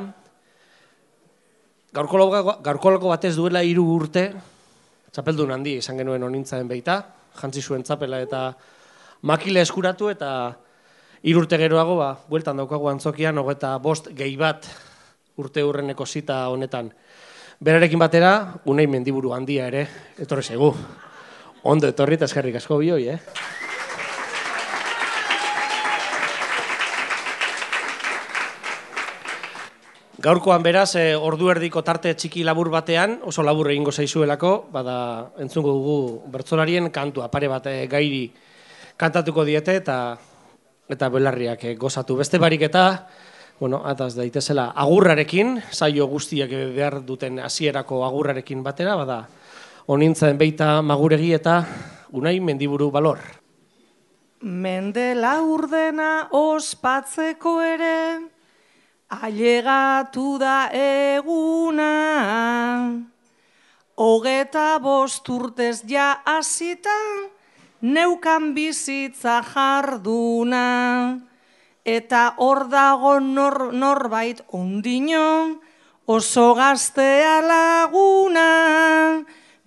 [1.91, 4.29] Gaurkoloko batez duela hiru urte,
[5.11, 7.01] txapeldun handi izan genuen onintzaen beita,
[7.35, 8.45] jantzi zuen txapela eta
[9.27, 10.29] makile eskuratu eta
[11.27, 14.69] hiru urte geroago, ba, bueltan daukagu antzokian, hogeta bost gehi bat
[15.35, 16.93] urte urreneko zita honetan.
[17.59, 18.31] Berarekin batera,
[18.71, 19.83] unei mendiburu handia ere,
[20.15, 20.71] etorri zegu.
[21.67, 23.19] Ondo etorri eta eskerrik asko bioi, eh?
[30.21, 34.95] Gaurkoan beraz, e, ordu erdiko tarte txiki labur batean, oso labur egingo zaizuelako, bada
[35.41, 35.95] entzungo dugu
[36.29, 38.27] bertzolarien kantua, pare bat e, gairi
[39.01, 39.95] kantatuko diete eta
[40.93, 42.19] eta belarriak e, gozatu.
[42.19, 42.83] Beste barik eta,
[43.57, 49.23] bueno, ataz daitezela, agurrarekin, saio guztiak behar duten hasierako agurrarekin batera, bada
[49.89, 51.63] onintzen beita maguregi eta
[52.13, 53.23] unai mendiburu balor.
[54.41, 57.95] Mendela urdena ospatzeko ere,
[59.11, 61.91] Ailegatu da eguna,
[63.99, 66.95] hogeta bost urtez ja azita,
[67.83, 70.63] neukan bizitza jarduna,
[71.83, 75.59] eta hor dago nor, norbait ondino,
[76.07, 78.47] oso gaztea laguna,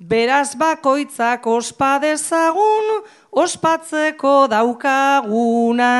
[0.00, 3.04] beraz bakoitzak ospadezagun,
[3.44, 5.92] ospatzeko daukaguna.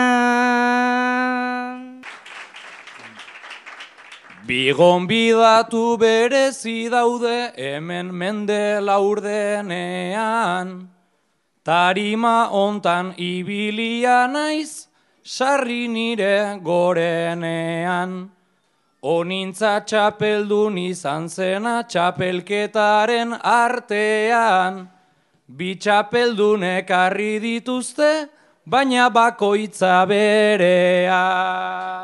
[4.47, 10.87] Bigon bidatu berezi daude hemen mende laurdenean,
[11.65, 14.89] tarima ontan ibilia naiz,
[15.25, 18.29] sarri nire gorenean.
[19.01, 24.91] Onintza txapeldun izan zena txapelketaren artean,
[25.49, 28.29] bi txapeldunek arri dituzte,
[28.67, 32.04] baina bakoitza berean.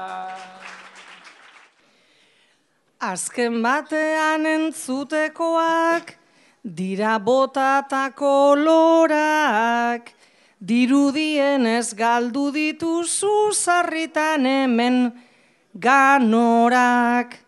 [3.00, 6.10] Azken batean entzutekoak,
[6.62, 10.10] dira botatako lorak,
[10.60, 14.98] dirudien ez galdu dituzu zarritan hemen
[15.72, 17.38] ganorak,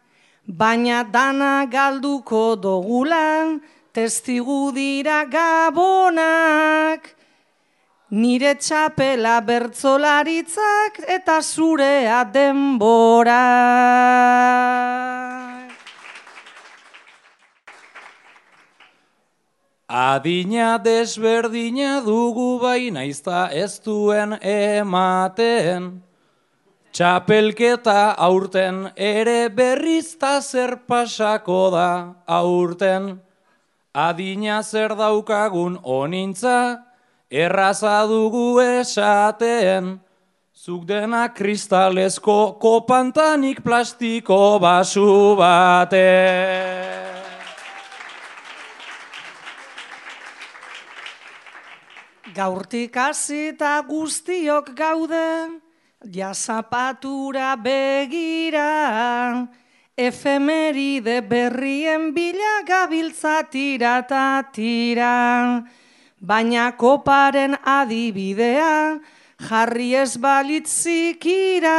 [0.48, 3.60] baina dana galduko dogulan,
[3.92, 7.12] testigu dira gabonak,
[8.12, 13.38] Nire txapela bertzolaritzak eta zurea denbora.
[19.88, 25.88] Adina desberdina dugu baina izta ez duen ematen.
[26.92, 31.90] Txapelketa aurten ere berriz ta zer pasako da
[32.28, 33.14] aurten.
[33.96, 36.91] Adina zer daukagun onintza,
[37.32, 39.96] erraza dugu esaten.
[40.52, 47.08] Zuk dena kristalezko kopantanik plastiko basu baten.
[52.32, 55.60] Gaurtik hasita guztiok gaude,
[56.14, 59.48] jazapatura begira,
[59.96, 65.60] efemeride berrien bila gabiltza tira ta tira.
[66.22, 69.00] Baina koparen adibidea,
[69.42, 71.78] jarri ez balitzikira,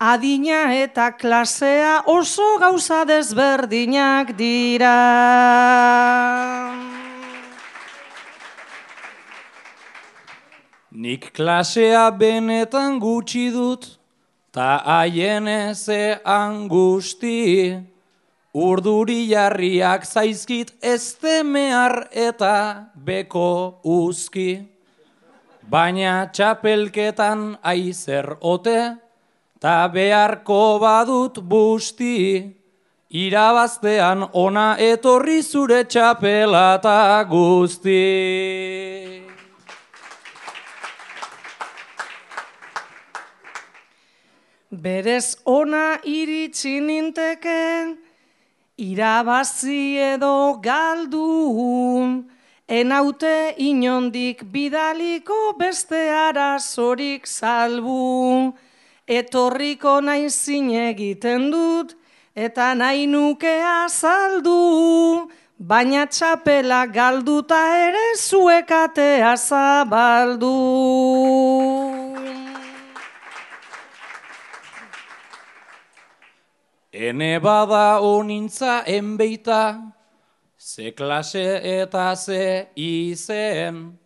[0.00, 4.96] adina eta klasea oso gauza desberdinak dira.
[10.90, 13.86] Nik klasea benetan gutxi dut,
[14.50, 17.78] ta haien eze angusti,
[18.54, 24.66] urduri jarriak zaizkit ez temehar eta beko uzki.
[25.70, 28.96] Baina txapelketan aizer ote,
[29.60, 32.42] ta beharko badut busti,
[33.10, 38.00] irabaztean ona etorri zure txapelata guzti.
[44.70, 47.96] Berez ona iritsi ninteke,
[48.80, 52.24] irabazi edo galdu,
[52.66, 58.54] enaute inondik bidaliko beste arazorik salbu,
[59.06, 61.94] etorriko nahi zine egiten dut,
[62.34, 65.28] eta nahi nuke azaldu,
[65.58, 70.56] baina txapela galduta ere zuekatea zabaldu.
[77.00, 79.92] Ene bada onintza enbeita,
[80.58, 83.96] ze klase eta ze izen,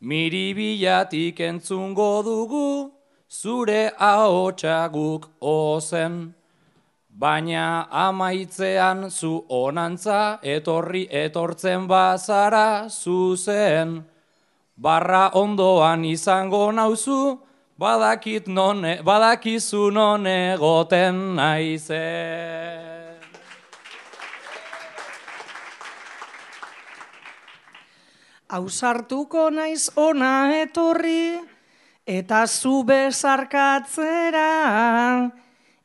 [0.00, 2.92] miribilatik entzungo dugu,
[3.30, 6.34] zure ahotsa guk ozen.
[7.08, 14.04] Baina amaitzean zu onantza, etorri etortzen bazara zuzen.
[14.76, 17.45] Barra ondoan izango nauzu,
[17.78, 22.86] badakit non, badakizu non egoten naizen.
[28.48, 31.40] Ausartuko naiz ona etorri,
[32.06, 34.46] eta zu bezarkatzera,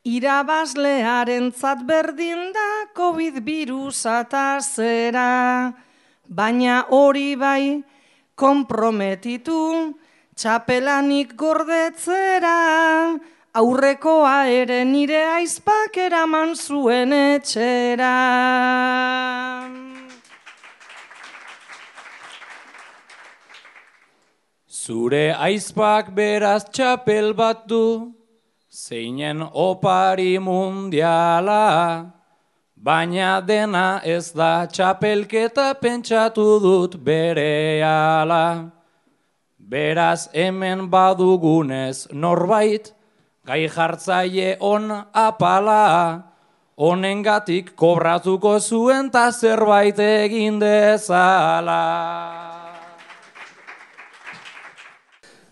[0.05, 1.51] irabazlearen
[1.85, 5.73] berdin da COVID virusa eta zera,
[6.29, 7.83] baina hori bai
[8.35, 9.97] komprometitu,
[10.35, 12.57] txapelanik gordetzera,
[13.53, 18.15] aurrekoa ere nire aizpak eraman zuen etxera.
[24.81, 28.15] Zure aizpak beraz txapel bat du,
[28.71, 32.11] zeinen opari mundiala,
[32.75, 38.80] baina dena ez da txapelketa pentsatu dut berehala.
[39.71, 42.89] Beraz hemen badugunez norbait,
[43.47, 45.83] gai jartzaile on apala,
[46.75, 51.77] honengatik kobratuko zuen ta zerbait egin dezala.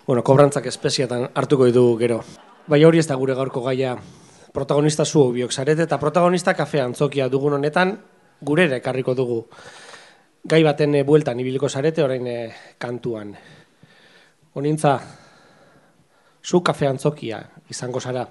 [0.04, 2.18] Bueno, kobrantzak espeziatan hartuko ditugu gero.
[2.68, 3.94] Bai hori ez da gure gaurko gaia
[4.52, 7.96] protagonista zu biok zarete eta protagonista kafe antzokia dugun honetan
[8.42, 9.40] gurera ekarriko dugu.
[10.44, 13.32] Gai baten e, bueltan ibiliko zarete orain eh, kantuan.
[14.60, 15.00] Honintza,
[16.44, 18.28] zu kafe antzokia izango zara.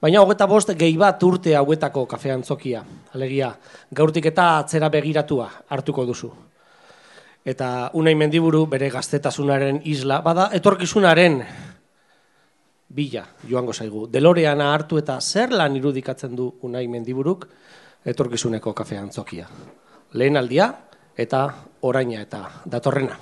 [0.00, 2.84] Baina hogeta bost gehi bat urte hauetako kafe antzokia.
[3.14, 3.54] Alegia,
[3.90, 6.32] gaurtik eta atzera begiratua hartuko duzu
[7.44, 11.40] eta unai mendiburu bere gaztetasunaren isla, bada etorkizunaren
[12.90, 14.06] bila joango zaigu.
[14.10, 17.46] Deloreana hartu eta zer lan irudikatzen du unai mendiburuk
[18.04, 19.48] etorkizuneko kafean zokia.
[20.12, 20.72] Lehen aldia
[21.16, 21.46] eta
[21.82, 23.16] oraina eta datorrena.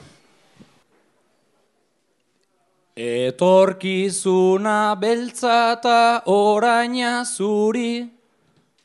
[2.98, 8.10] Etorkizuna beltza eta oraina zuri,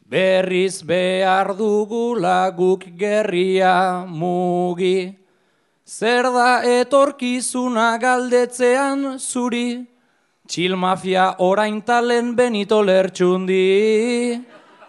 [0.05, 5.18] berriz behar dugula guk gerria mugi.
[5.88, 9.82] Zer da etorkizuna galdetzean zuri,
[10.45, 14.38] txil mafia orain talen benito lertxundi.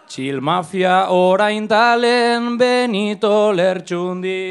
[0.05, 4.41] Txil mafia orain talen benito lertxundi.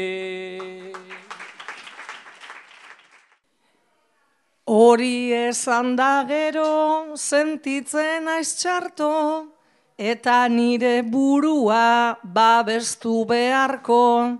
[4.65, 9.45] Hori esan da gero sentitzen aiz txarto,
[9.93, 14.39] eta nire burua babestu beharko.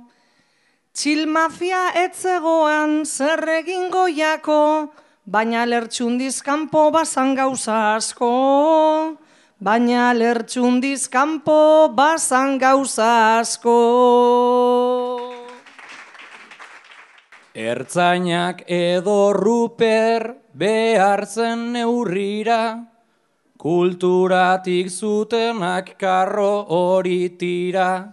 [0.98, 4.90] Txil mafia etzegoan zer egin goiako,
[5.30, 8.34] baina lertxundiz kanpo bazan gauza asko.
[9.62, 15.35] Baina lertxundiz kanpo bazan gauza asko.
[17.56, 22.84] Ertzainak edo ruper behar zen neurrira,
[23.58, 28.12] kulturatik zutenak karro hori tira.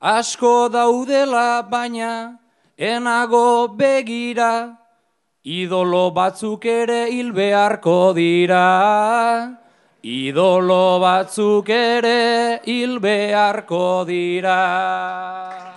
[0.00, 2.38] Asko daudela baina
[2.78, 4.78] enago begira,
[5.42, 9.58] idolo batzuk ere hil beharko dira.
[10.04, 15.71] Idolo batzuk ere hil beharko dira.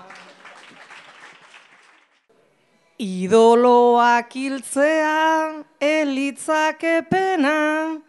[2.96, 5.52] Idoloak hiltzea
[5.84, 8.00] elitzak epena,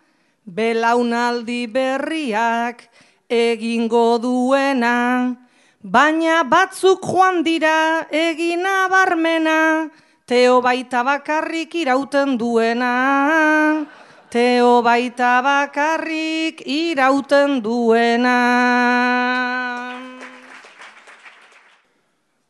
[0.47, 2.87] belaunaldi berriak
[3.27, 5.35] egingo duena,
[5.83, 9.91] baina batzuk joan dira egina barmena,
[10.25, 13.87] teo baita bakarrik irauten duena,
[14.31, 18.39] teo baita bakarrik irauten duena.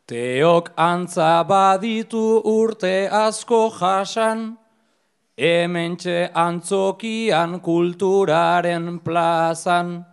[0.06, 4.54] Teok antza baditu urte asko jasan,
[5.34, 10.06] hementxe antzokian kulturaren plazan.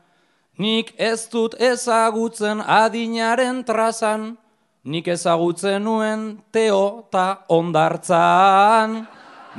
[0.57, 4.33] Nik ez dut ezagutzen adinaren trazan,
[4.83, 9.05] nik ezagutzen nuen teo ta ondartzan.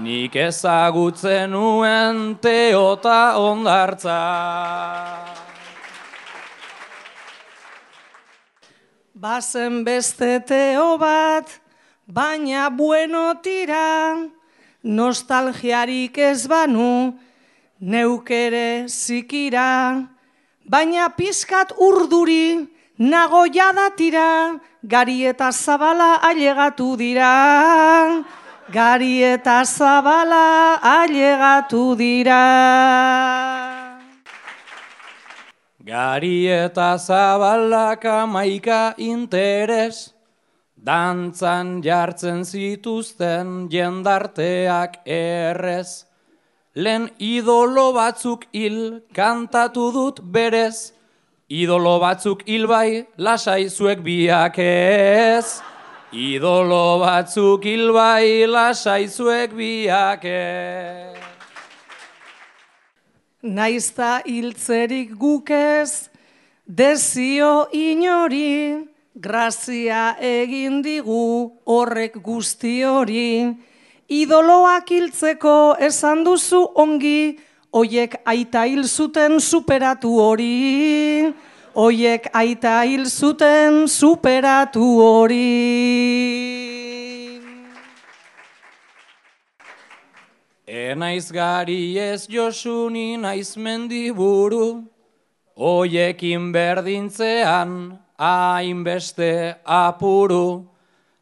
[0.02, 5.43] Nik ezagutzen nuen teo ta ondartzan.
[9.24, 11.48] Bazen beste teo bat,
[12.04, 14.20] baina bueno tira,
[14.84, 17.14] nostalgiarik ez banu,
[17.80, 20.04] neukere zikira,
[20.68, 22.68] baina pizkat urduri,
[22.98, 23.46] nago
[23.96, 28.24] tira, gari eta zabala ailegatu dira,
[28.70, 33.73] gari eta zabala ailegatu dira.
[35.84, 40.14] Gari eta zabalak amaika interes,
[40.80, 46.06] dantzan jartzen zituzten jendarteak errez.
[46.74, 50.94] Lehen idolo batzuk hil kantatu dut berez,
[51.50, 55.60] idolo batzuk hil bai lasai zuek biak ez.
[56.12, 61.23] Idolo batzuk hil bai lasai zuek biak ez.
[63.44, 66.08] Naizta hiltzerik gukez,
[66.64, 73.52] dezio inori, grazia egin digu horrek guzti hori.
[74.08, 77.36] Idoloak hiltzeko esan duzu ongi,
[77.68, 81.28] oiek aita hil zuten superatu hori.
[81.74, 86.93] Oiek aita hil zuten superatu hori.
[90.74, 94.82] Enaiz gari ez josuni naiz mendiburu,
[95.56, 100.66] oiekin berdintzean hainbeste apuru.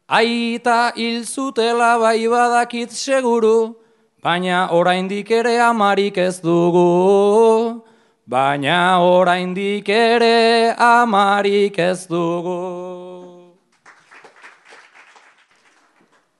[0.09, 3.75] Aita hil zutela bai badakit seguru,
[4.23, 7.83] baina oraindik ere amarik ez dugu.
[8.27, 13.53] Baina oraindik ere amarik ez dugu.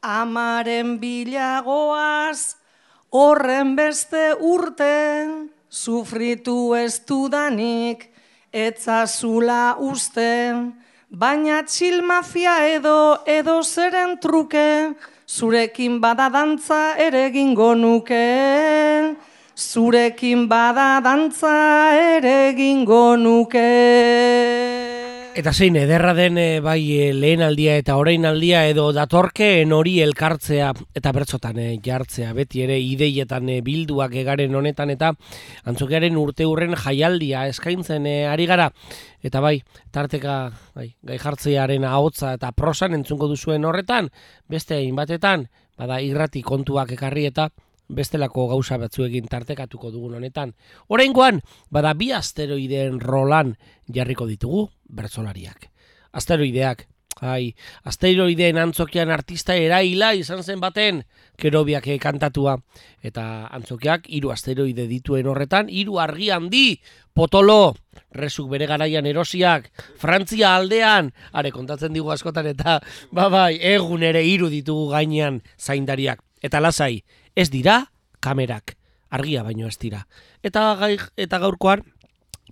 [0.01, 2.62] Amaren bilagoaz,
[3.13, 4.93] Horren beste urte,
[5.69, 8.07] sufritu ez dudanik,
[8.49, 10.31] etzazula uste,
[11.13, 14.95] baina txil mafia edo edo zeren truke,
[15.29, 18.23] zurekin bada dantza ere gingo nuke.
[19.53, 21.53] Zurekin bada dantza
[22.17, 24.92] ere gingo nuke.
[25.33, 29.95] Eta zein ederra den eh, bai eh, lehen aldia eta orain aldia edo datorkeen hori
[30.03, 32.35] elkartzea eta bertzotan eh, jartzea.
[32.37, 35.09] Beti ere ideietan bilduak egaren honetan eta
[35.65, 38.69] antzokiaren urte hurren jaialdia eskaintzen ari gara.
[39.25, 39.55] Eta bai
[39.89, 40.37] tarteka
[40.75, 44.11] bai, gai jartzearen ahotza eta prosan entzungo duzuen horretan
[44.45, 45.47] beste hainbatetan
[45.79, 47.49] bada irrati kontuak ekarri eta
[47.89, 50.53] bestelako gauza batzuekin tartekatuko dugun honetan.
[50.89, 53.55] Oraingoan bada bi asteroideen rolan
[53.93, 55.69] jarriko ditugu bertsolariak.
[56.13, 56.85] Asteroideak,
[57.21, 57.53] ai,
[57.85, 61.03] asteroideen antzokian artista eraila izan zen baten
[61.39, 62.57] kerobiak kantatua
[63.03, 66.81] eta antzokiak hiru asteroide dituen horretan hiru argi handi
[67.13, 67.75] potolo
[68.11, 72.81] resuk bere garaian erosiak Frantzia aldean are kontatzen digu askotan eta
[73.11, 77.03] ba bai egun ere hiru ditugu gainean zaindariak eta lasai
[77.35, 78.75] Ez dira kamerak,
[79.09, 80.05] argia baino ez dira.
[80.43, 81.81] Eta, gai, eta gaurkoan,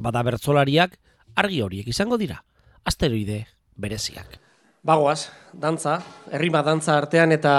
[0.01, 0.97] bada bertzolariak
[1.35, 2.41] argi horiek izango dira.
[2.85, 3.45] Asteroide
[3.77, 4.39] bereziak.
[4.83, 5.99] Bagoaz, dantza,
[6.33, 7.53] herrima dantza artean eta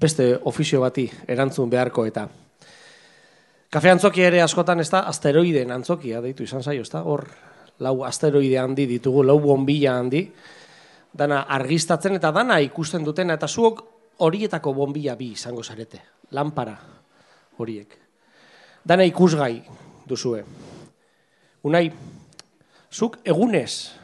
[0.00, 2.28] beste ofizio bati erantzun beharko eta.
[3.70, 7.02] Kafe antzokia ere askotan ez da asteroideen antzokia deitu izan zaio, ez da?
[7.02, 7.26] Hor,
[7.82, 10.24] lau asteroide handi ditugu, lau bombilla handi,
[11.14, 13.82] dana argistatzen eta dana ikusten dutena, eta zuok
[14.26, 16.00] horietako bombilla bi izango zarete,
[16.30, 16.76] lanpara
[17.58, 17.96] horiek.
[18.84, 19.62] Dana ikusgai
[20.08, 20.44] duzue.
[21.62, 21.90] Unai,
[22.90, 24.00] zuk egunez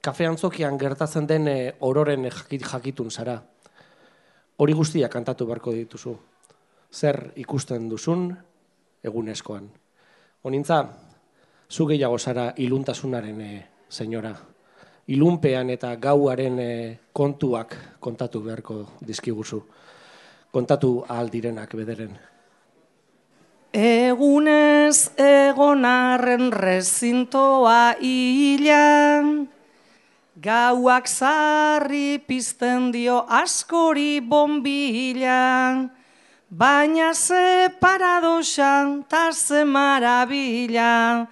[0.00, 3.40] kafe antzokian gertatzen den eh, ororen jakit, jakitun zara.
[4.60, 6.16] Hori guztia kantatu beharko dituzu.
[6.92, 8.30] Zer ikusten duzun
[9.04, 9.68] egunezkoan.
[10.44, 10.84] Honintza,
[11.70, 13.50] zu gehiago zara iluntasunaren e,
[13.88, 14.32] senyora.
[15.10, 19.60] Ilunpean eta gauaren eh, kontuak kontatu beharko dizkiguzu.
[20.50, 22.10] Kontatu ahal direnak bederen.
[23.70, 29.46] Egunez egonarren rezintoa hilan,
[30.42, 35.86] gauak zarri pizten dio askori bombila,
[36.50, 41.28] baina ze paradoxan ta ze marabila,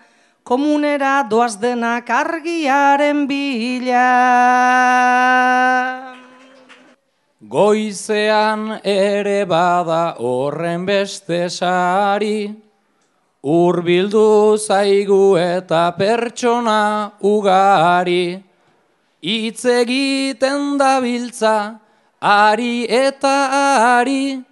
[0.46, 4.06] komunera doaz denak argiaren bila.
[7.48, 12.52] Goizean ere bada horren beste sari,
[13.40, 18.44] Urbildu zaigu eta pertsona ugari,
[19.22, 21.80] Itz egiten dabiltza,
[22.20, 23.36] ari eta
[23.96, 24.44] ari,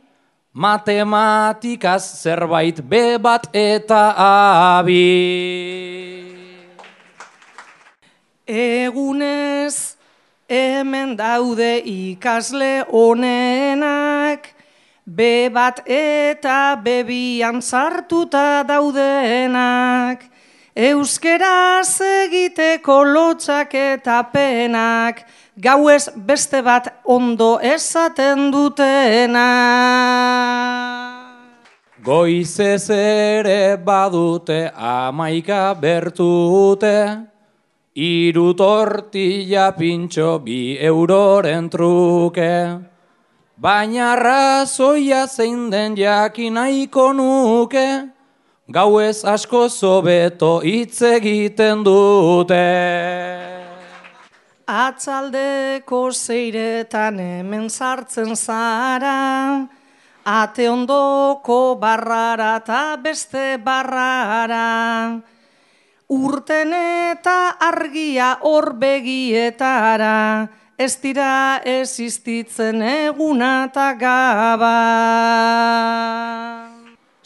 [0.54, 5.04] Matematikaz zerbait be bat eta abi.
[8.46, 9.55] Egunez
[10.48, 14.46] hemen daude ikasle honenak,
[15.04, 20.22] be bat eta bebian sartuta daudenak,
[20.76, 25.24] euskeraz egiteko lotxak eta penak,
[25.58, 29.48] gauez beste bat ondo esaten dutena.
[32.06, 37.34] Goizez ere badute amaika bertute,
[37.96, 42.76] Iru tortilla pintxo bi euroren truke,
[43.56, 48.12] baina razoia zein den jakin nahiko nuke,
[48.68, 52.66] gauez asko zobeto hitz egiten dute.
[54.68, 59.64] Atzaldeko zeiretan hemen sartzen zara,
[60.26, 65.22] ate ondoko barrara eta beste barrara,
[66.08, 70.48] urten eta argia hor begietara,
[70.78, 74.76] ez dira existitzen eguna eta gaba.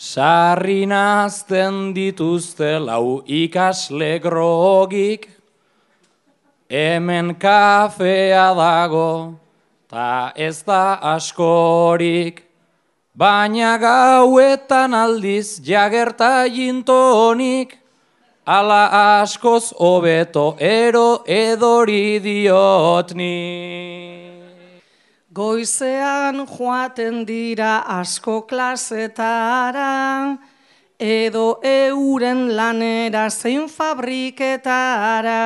[0.00, 5.28] Sarri nazten dituzte lau ikasle grogik,
[6.70, 9.36] hemen kafea dago,
[9.90, 12.40] ta ez da askorik,
[13.12, 17.79] baina gauetan aldiz jagerta jintonik,
[18.50, 23.36] ala askoz hobeto ero edori diot ni.
[25.30, 30.34] Goizean joaten dira asko klasetara,
[30.98, 35.38] edo euren lanera zein fabriketara,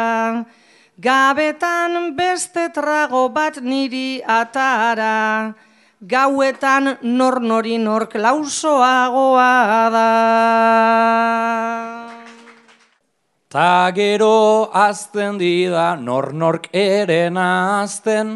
[0.96, 5.52] gabetan beste trago bat niri atara,
[6.00, 9.52] gauetan nor nori nor klausoagoa
[9.92, 10.08] da.
[13.54, 18.32] Ta gero azten dida nor nork ere nazten,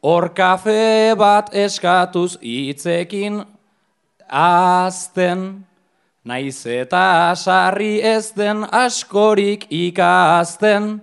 [0.00, 3.42] hor kafe bat eskatuz hitzekin
[4.32, 5.42] azten,
[6.24, 11.02] naiz eta sarri ez den askorik ikasten,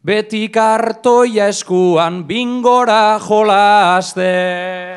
[0.00, 4.93] beti kartoia eskuan bingora jolasten.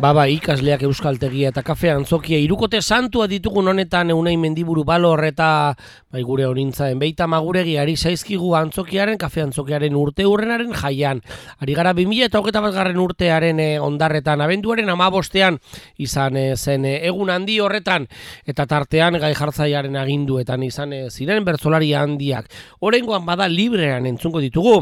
[0.00, 5.74] Baba ikasleak euskaltegia eta kafe antzokia irukote santua ditugun honetan eunei mendiburu balor eta
[6.08, 11.20] bai gure horintzaen beita maguregi ari zaizkigu antzokiaren, kafe antzokiaren urte urrenaren jaian.
[11.60, 15.60] Ari gara 2000 eta hogeta bat garren urtearen eh, ondarretan, abenduaren amabostean
[16.00, 18.08] izan eh, zen eh, egun handi horretan
[18.48, 22.48] eta tartean gai jartzaiaren aginduetan izan eh, ziren bertzolari handiak.
[22.80, 24.80] Horengoan bada librean entzungo ditugu,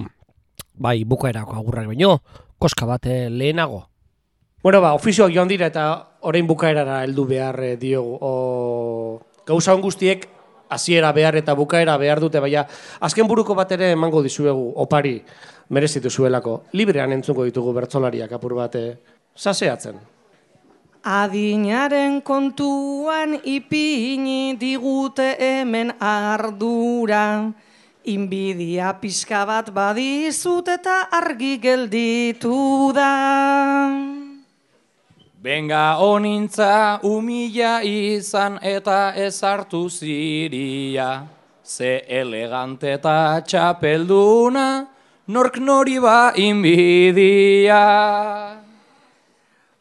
[0.79, 2.21] bai bukaerako agurrak baino,
[2.59, 3.88] koska bat eh, lehenago.
[4.69, 5.83] Bueno, ba, ofizioak joan dira eta
[6.29, 8.19] orain bukaerara heldu behar eh, diogu.
[8.21, 8.33] O,
[9.49, 10.27] gauza on guztiek
[10.69, 12.67] hasiera behar eta bukaera behar dute, baina
[13.01, 15.15] azken buruko bat ere emango dizuegu opari
[15.73, 16.59] merezitu zuelako.
[16.77, 18.93] Librean entzungo ditugu bertzolariak apur bat eh,
[19.33, 19.97] saseatzen.
[21.01, 27.25] Adinaren kontuan ipini digute hemen ardura.
[28.05, 34.28] Inbidia pixka bat badizut eta argi gelditu da.
[35.39, 41.29] Benga onintza umila izan eta ezartu ziria.
[41.63, 44.87] Ze elegante eta txapelduna,
[45.29, 47.85] nork nori ba inbidia.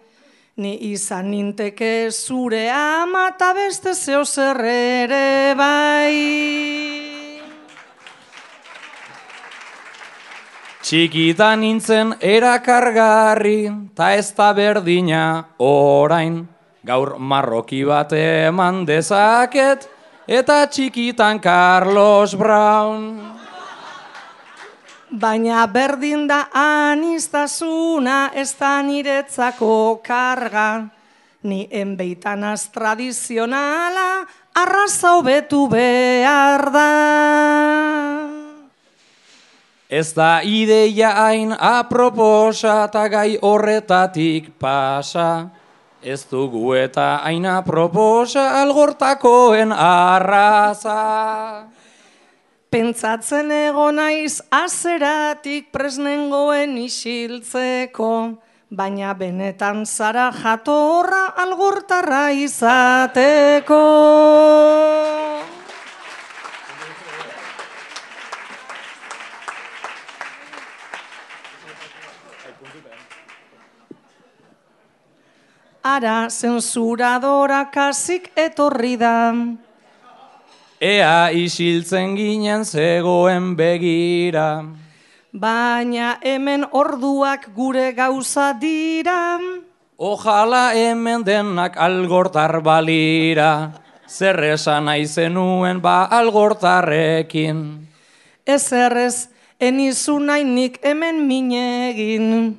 [0.57, 7.11] Ni izan ninteke zure ama eta beste zeo zer ere bai.
[10.83, 16.41] Txikitan nintzen erakargarri, ta ez da berdina orain.
[16.83, 19.87] Gaur marroki bat eman dezaket,
[20.26, 23.07] eta txikitan Carlos Brown.
[25.12, 30.89] Baina berdin da anistazuna ez da niretzako karga.
[31.47, 34.26] Ni enbeitanaz tradizionala
[34.59, 38.32] arraza hobetu behar da.
[39.93, 45.51] Ez da ideia hain aproposa eta gai horretatik pasa.
[46.01, 50.97] Ez dugu eta hain aproposa algortakoen arraza.
[52.72, 58.12] Pentsatzen ego naiz azeratik presnengoen isiltzeko,
[58.72, 63.82] baina benetan zara jatorra algortarra izateko.
[75.83, 79.35] Ara zensuradora kasik etorri da.
[80.78, 84.62] Ea isiltzen ginen zegoen begira.
[85.35, 89.41] Baina hemen orduak gure gauza dira.
[89.99, 93.72] Ojala hemen denak algortar balira.
[94.07, 97.89] Zer esan nahi zenuen ba algortarrekin.
[98.47, 99.28] Ez errez,
[99.59, 102.59] enizu nahi nik hemen minegin.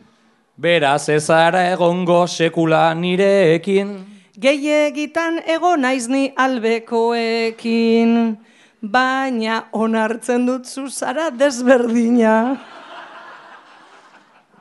[0.58, 4.06] Beraz ezara egongo sekula nirekin.
[4.38, 8.38] Gehiagitan ego naiz ni albekoekin,
[8.82, 12.60] baina onartzen dut zuzara desberdina.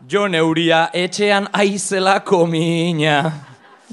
[0.09, 3.30] Jo neuria etxean aizelako mina.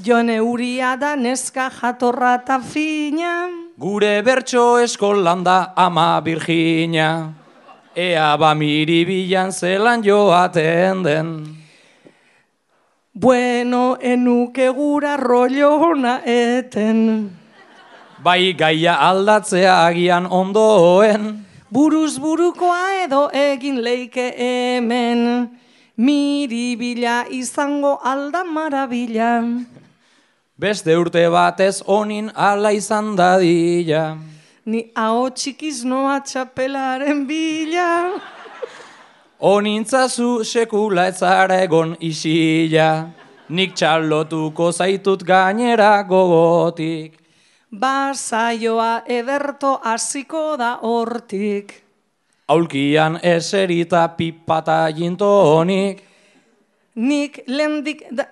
[0.00, 3.44] Jo neuria da neska jatorra eta fina.
[3.76, 7.28] Gure bertso eskolan da ama Virginia.
[7.94, 11.59] Ea ba miribilan zelan joaten den.
[13.12, 17.30] Bueno, enuke gura rollo ona eten.
[18.22, 21.44] Bai gaia aldatzea agian ondoen.
[21.70, 25.50] Buruz burukoa edo egin leike hemen.
[25.96, 29.42] Miribila izango alda marabila.
[30.56, 34.18] Beste urte batez onin ala izan dadila.
[34.66, 37.88] Ni hau txikiz noa txapelaren bila.
[39.40, 43.08] Onintzazu sekula ez zara egon isila.
[43.48, 47.14] Nik txalotuko zaitut gainera gogotik.
[47.72, 51.72] Basaioa ederto hasiko da hortik.
[52.48, 56.04] Aulkian eserita pipata jintonik.
[56.96, 58.26] Nik lehendik, da,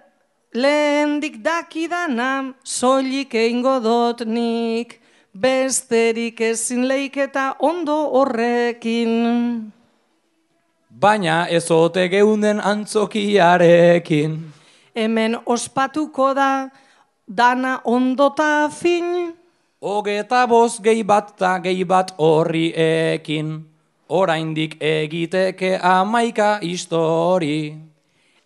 [0.52, 5.00] lehendik dakidana, soilik eingo dot nik.
[5.32, 9.72] Besterik ezin leiketa ondo horrekin.
[11.00, 14.32] Baina ez ote geunden antzokiarekin.
[14.96, 16.68] Hemen ospatuko da,
[17.36, 19.36] dana ondota fin.
[19.80, 23.52] Hogeta boz gehi bat ta gehi bat horri ekin.
[24.08, 27.76] Oraindik egiteke amaika histori.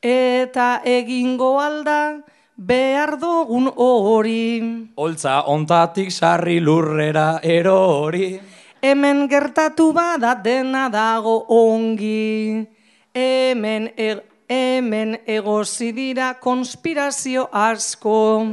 [0.03, 2.21] Eta egingo alda,
[2.57, 4.63] behar dugun hori.
[4.97, 8.41] Holtza ontatik sarri lurrera erori.
[8.83, 12.67] Hemen gertatu bada dena dago ongi.
[13.15, 14.17] Hemen, e
[14.49, 18.47] hemen egozi dira konspirazio asko.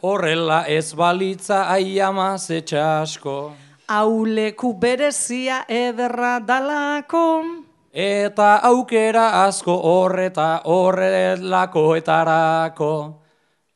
[0.00, 3.52] Horrela ez balitza aiama zetxasko.
[3.88, 7.44] Auleku berezia ederra dalako.
[7.92, 13.20] Eta aukera asko horreta horrelakoetarako.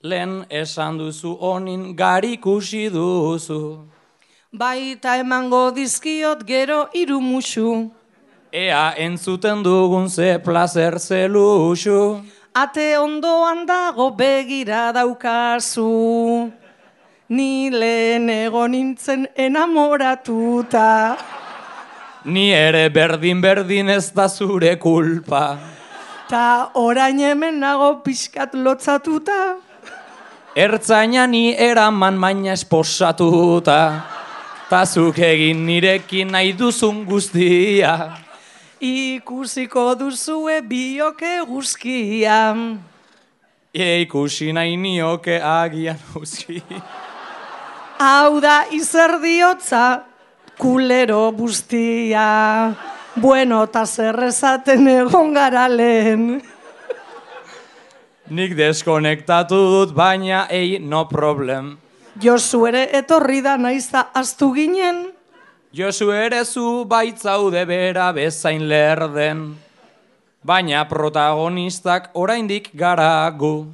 [0.03, 3.89] Lehen esan duzu honin garikusi duzu.
[4.51, 7.91] Baita emango dizkiot gero irumusu.
[8.51, 12.25] Ea entzuten dugun ze placer zeluxu.
[12.57, 16.51] Ate ondoan dago begira daukazu.
[17.29, 21.19] Ni lehen egon nintzen enamoratuta.
[22.25, 25.59] Ni ere berdin berdin ez da zure kulpa.
[26.27, 29.59] Ta orain hemen nago pixkat lotzatuta.
[30.57, 34.17] Ertzaina ni eraman maina esposatuta.
[34.69, 38.19] Ta zuk egin nirekin nahi duzun guztia.
[38.81, 42.53] Ikusiko duzue bioke guzkia.
[43.73, 46.61] E ikusi nahi nioke agian uzki.
[47.99, 50.05] Hau da izerdiotza
[50.61, 52.29] kulero guztia.
[53.17, 56.43] Bueno, ta zer esaten egon gara lehen.
[58.29, 61.79] Nik deskonektatu dut baina ei no problem.
[62.19, 65.05] Josu ere etorri da naizta astu ginen.
[65.71, 69.55] Josu ere zu baitzaude bera bezain lerden.
[70.43, 73.69] Baina protagonistak oraindik gara gu.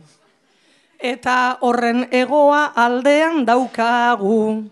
[1.01, 4.65] Eta horren egoa aldean daukagu.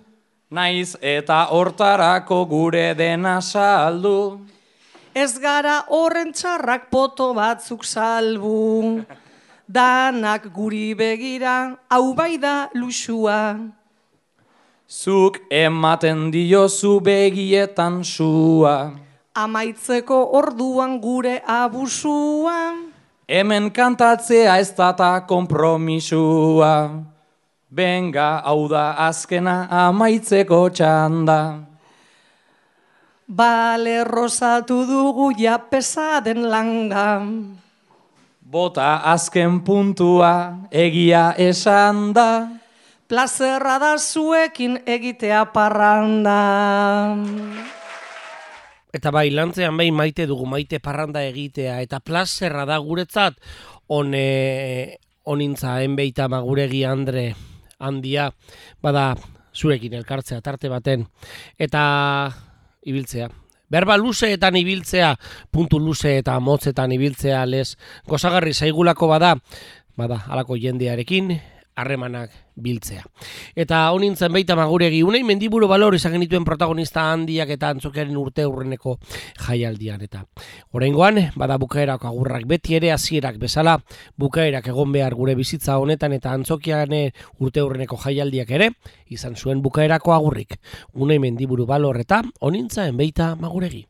[0.50, 4.40] Naiz eta hortarako gure dena saldu.
[5.14, 9.00] Ez gara horren txarrak poto batzuk salbu.
[9.68, 13.70] Danak guri begira, hau bai da luxua.
[14.90, 18.92] Zuk ematen diozu begietan sua.
[19.32, 22.76] Amaitzeko orduan gure abusua.
[23.24, 27.00] Hemen kantatzea ez data kompromisua.
[27.72, 31.64] Benga, hau da azkena amaitzeko txanda.
[33.24, 37.24] Bale rosatu dugu ja pesaden langa.
[38.52, 42.50] Bota azken puntua egia esan da.
[43.08, 46.34] Plazerra da zuekin egitea parranda.
[48.92, 53.40] Eta bai, lantzean behin maite dugu maite parranda egitea, eta plazerra da guretzat,
[53.88, 57.30] on, e, onintza, enbeita maguregi Andre
[57.80, 58.34] handia,
[58.84, 59.14] bada
[59.56, 61.08] zurekin elkartzea tarte baten,
[61.56, 61.86] eta
[62.84, 63.32] ibiltzea.
[63.72, 65.14] Berba luzeetan ibiltzea,
[65.50, 69.38] puntu luze eta motzetan ibiltzea lez, gozagarri zaigulako bada,
[69.96, 71.32] bada, alako jendearekin,
[71.74, 73.02] harremanak biltzea.
[73.56, 78.98] Eta honintzen baita maguregi, unei mendiburu balor izan genituen protagonista handiak eta antzokiaren urte urreneko
[79.46, 80.02] jaialdian.
[80.04, 80.24] Eta
[80.72, 83.78] oraingoan bada bukaerak agurrak beti ere hasierak bezala,
[84.16, 86.92] bukaerak egon behar gure bizitza honetan eta antzokian
[87.38, 88.70] urte urreneko jaialdiak ere,
[89.08, 90.58] izan zuen bukaerako agurrik.
[90.92, 93.86] Unei mendiburu balor eta honintzaen baita maguregi.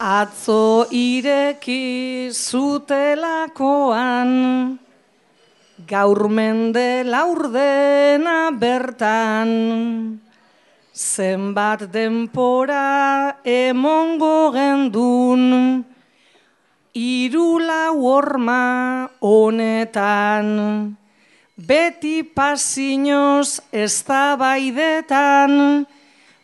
[0.00, 4.30] Atzo ireki zutelakoan,
[5.86, 10.20] gaur mende laurdena bertan,
[10.94, 15.84] zenbat denpora emongo gendun,
[16.94, 20.96] irula horma honetan,
[21.56, 25.86] beti pasinoz eztabaidetan,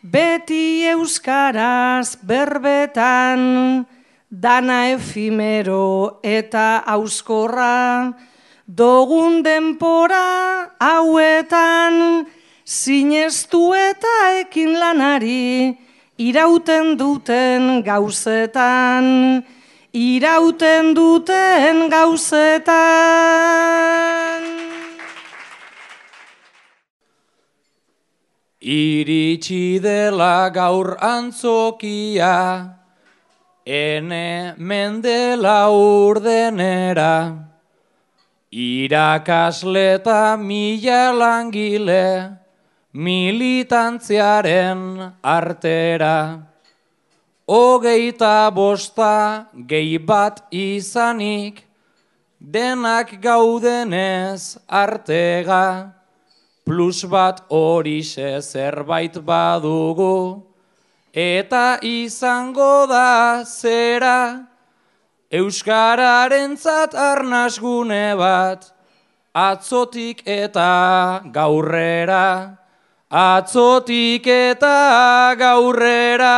[0.02, 3.86] beti euskaraz berbetan,
[4.30, 8.14] dana efimero eta auskorra,
[8.66, 12.26] dogun denpora hauetan,
[12.64, 15.78] sinestu eta ekin lanari,
[16.18, 19.44] irauten duten gauzetan,
[19.92, 22.74] irauten duten gauzetan.
[28.66, 32.74] Iritsi dela gaur antzokia,
[33.62, 37.46] ene mendela urdenera,
[38.56, 42.40] irakasle eta mila langile,
[42.92, 46.40] militantziaren artera.
[47.46, 51.68] Hogeita bosta gehi bat izanik,
[52.40, 55.92] denak gaudenez artega,
[56.64, 60.42] plus bat horixe zerbait badugu,
[61.12, 64.48] eta izango da zera,
[65.36, 68.62] Euskararen zat arnasgune bat,
[69.36, 72.56] atzotik eta gaurrera,
[73.10, 76.36] atzotik eta gaurrera.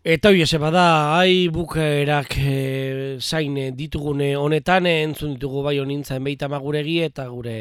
[0.00, 0.86] Eta hoi bada,
[1.18, 7.58] ai bukerak e, zain eh, ditugune honetan, entzun ditugu bai honintza enbeita maguregi eta gure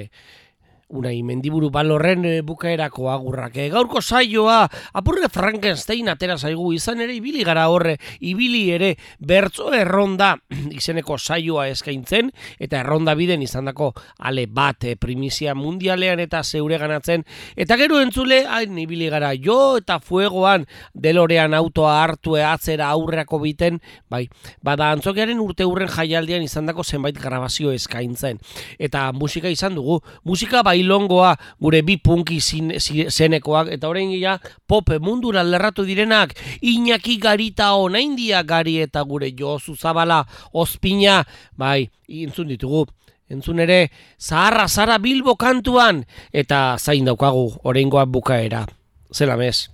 [0.89, 3.57] unai mendiburu balorren e, bukaerako agurrak.
[3.61, 4.63] E, gaurko saioa,
[4.97, 10.31] apurre Frankenstein atera zaigu izan ere ibili gara horre, ibili ere bertzo erronda
[10.79, 17.25] izeneko saioa eskaintzen, eta erronda biden izandako ale bat e, primizia mundialean eta zeure ganatzen,
[17.55, 23.77] eta gero entzule, hain ibili gara jo eta fuegoan delorean autoa hartu atzera aurreako biten,
[24.09, 24.25] bai,
[24.65, 28.39] bada antzokiaren urte urren jaialdian izandako zenbait grabazio eskaintzen.
[28.79, 33.71] Eta musika izan dugu, musika bai bailongoa gure bi punki zenekoak.
[33.71, 40.25] Eta orain gila pop mundura lerratu direnak Iñaki Garita onaindia gari eta gure Josu Zabala
[40.53, 41.25] ospina.
[41.57, 42.87] Bai intzun ditugu.
[43.29, 46.05] Entzun ere zaharra zara bilbo kantuan.
[46.31, 48.65] Eta zain daukagu oraingoa bukaera.
[49.13, 49.69] Zela mes.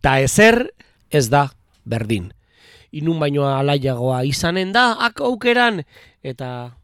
[0.00, 0.70] Ta ezer
[1.10, 1.50] ez da
[1.84, 2.32] berdin.
[2.92, 5.82] Inun baino alaiagoa izanen da ak aukeran.
[6.22, 6.78] Eta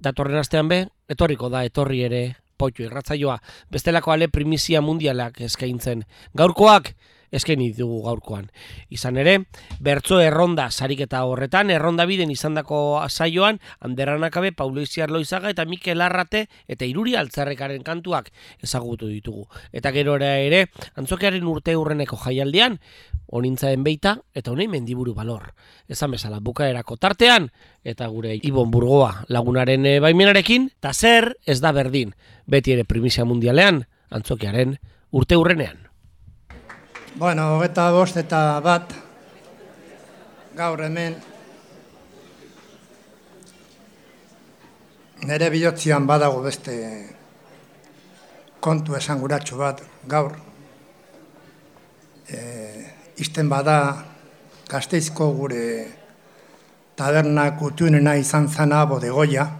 [0.00, 3.40] datorren astean be etorriko da etorri ere poitu irratzaioa,
[3.74, 6.06] bestelako ale primizia mundialak eskaintzen.
[6.38, 6.92] Gaurkoak,
[7.32, 8.50] eskaini dugu gaurkoan.
[8.92, 9.38] Izan ere,
[9.80, 16.46] bertzo erronda sariketa horretan, erronda biden izandako saioan, Anderranakabe, Paulo Iziar Loizaga eta Mikel Arrate
[16.68, 18.30] eta Iruri Altzarrekaren kantuak
[18.62, 19.48] ezagutu ditugu.
[19.72, 22.78] Eta gero ere, antzokearen urte urreneko jaialdean,
[23.32, 25.54] onintzaen beita eta honei mendiburu balor.
[25.88, 27.48] Ezan bezala, bukaerako tartean,
[27.82, 32.12] eta gure Ibon Burgoa lagunaren eh, baimenarekin, eta zer ez da berdin,
[32.46, 34.76] beti ere primizia mundialean, antzokiaren
[35.10, 35.81] urte urrenean.
[37.14, 38.94] Bueno, eta bost eta bat,
[40.56, 41.18] gaur hemen,
[45.28, 46.72] nire bihotzian badago beste
[48.64, 50.40] kontu esanguratsu bat gaur.
[52.32, 52.40] E,
[53.20, 53.78] izten bada
[54.72, 55.62] gazteizko gure
[56.96, 59.50] taberna kutunena izan zana bodegoia,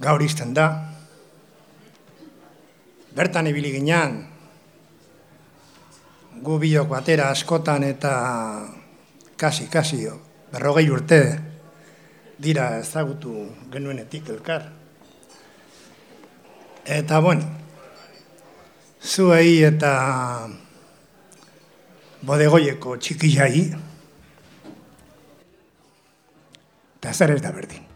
[0.00, 0.70] gaur izten da.
[3.12, 4.22] Bertan ibili ginean,
[6.44, 8.68] gu batera askotan eta
[9.36, 10.06] kasi, kasi,
[10.52, 11.40] berrogei urte
[12.38, 14.68] dira ezagutu genuenetik elkar.
[16.84, 17.48] Eta, bueno,
[19.00, 20.48] zuei eta
[22.20, 23.64] bodegoieko txikiai,
[26.98, 27.93] eta zer ez da berdin.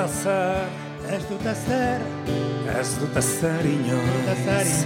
[0.00, 0.68] Dut ezer,
[1.12, 2.00] Ez dut ezer,
[2.80, 4.78] ez dut ezer inoiz,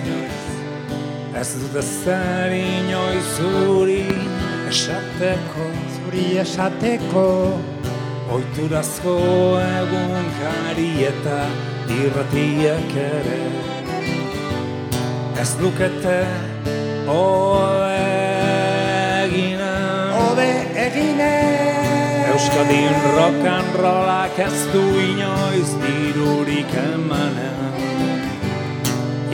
[1.38, 4.08] ez dut ezer inoiz zuri
[4.70, 7.26] esateko, zuri esateko,
[8.38, 9.14] oiturazko
[9.66, 11.38] egun kari eta
[12.00, 13.38] irratiek ere.
[15.44, 16.18] Ez dukete
[17.06, 18.02] hobe
[19.28, 20.50] eginen, hobe
[20.88, 21.73] eginen,
[22.34, 27.76] Euskadin rock and rollak ez du inoiz dirurik emanen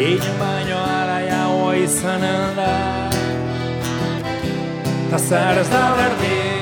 [0.08, 2.74] Inon baino alaiagoa izanen da
[5.10, 6.60] Ta zer ez da berdin.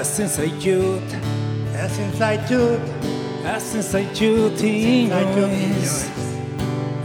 [0.00, 1.25] Ezin zaitut,
[2.18, 2.80] zaitut,
[3.56, 6.04] ezin zaitut inoiz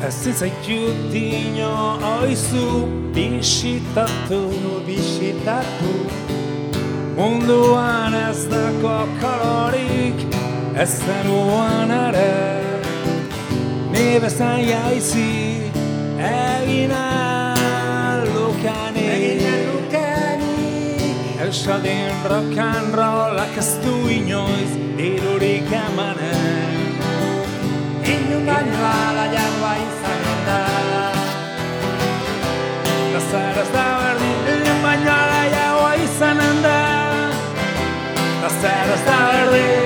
[0.08, 4.40] Ezin zaitut inoizu bisitatu
[4.88, 5.94] bisitatu
[7.16, 10.20] Munduan ez dako kolorik
[10.76, 12.62] ez zenuan ere.
[13.92, 15.72] Ni bezain jaizi
[16.18, 16.92] egin
[21.52, 26.96] lukanik Euskadin rock and rollak ez du inoiz dirurik emanen
[28.04, 30.60] Inun baino alaiagoa izanen da
[33.16, 36.80] ez da berdin, inon baino alaiagoa izanen da
[38.48, 39.81] ez da berdin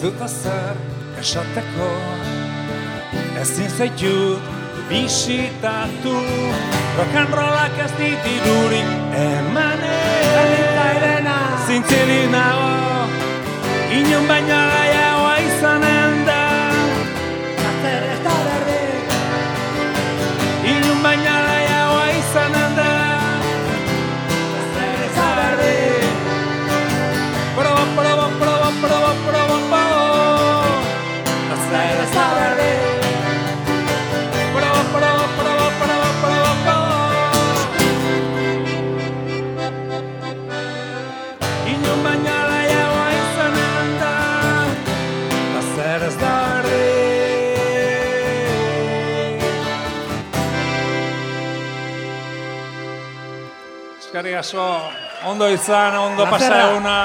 [0.00, 0.78] Ez dut azer
[1.20, 1.88] esateko
[3.42, 4.40] Ezin zaitut
[4.88, 6.14] bisitatu
[6.96, 8.88] Rock'n'rollak ez ditidurik
[9.26, 10.40] emanen
[11.68, 12.72] Zintzilik nago
[14.00, 15.09] Inon baino gaiagoa
[54.40, 54.66] asko,
[55.26, 56.96] ondo izan, ondo pasa eguna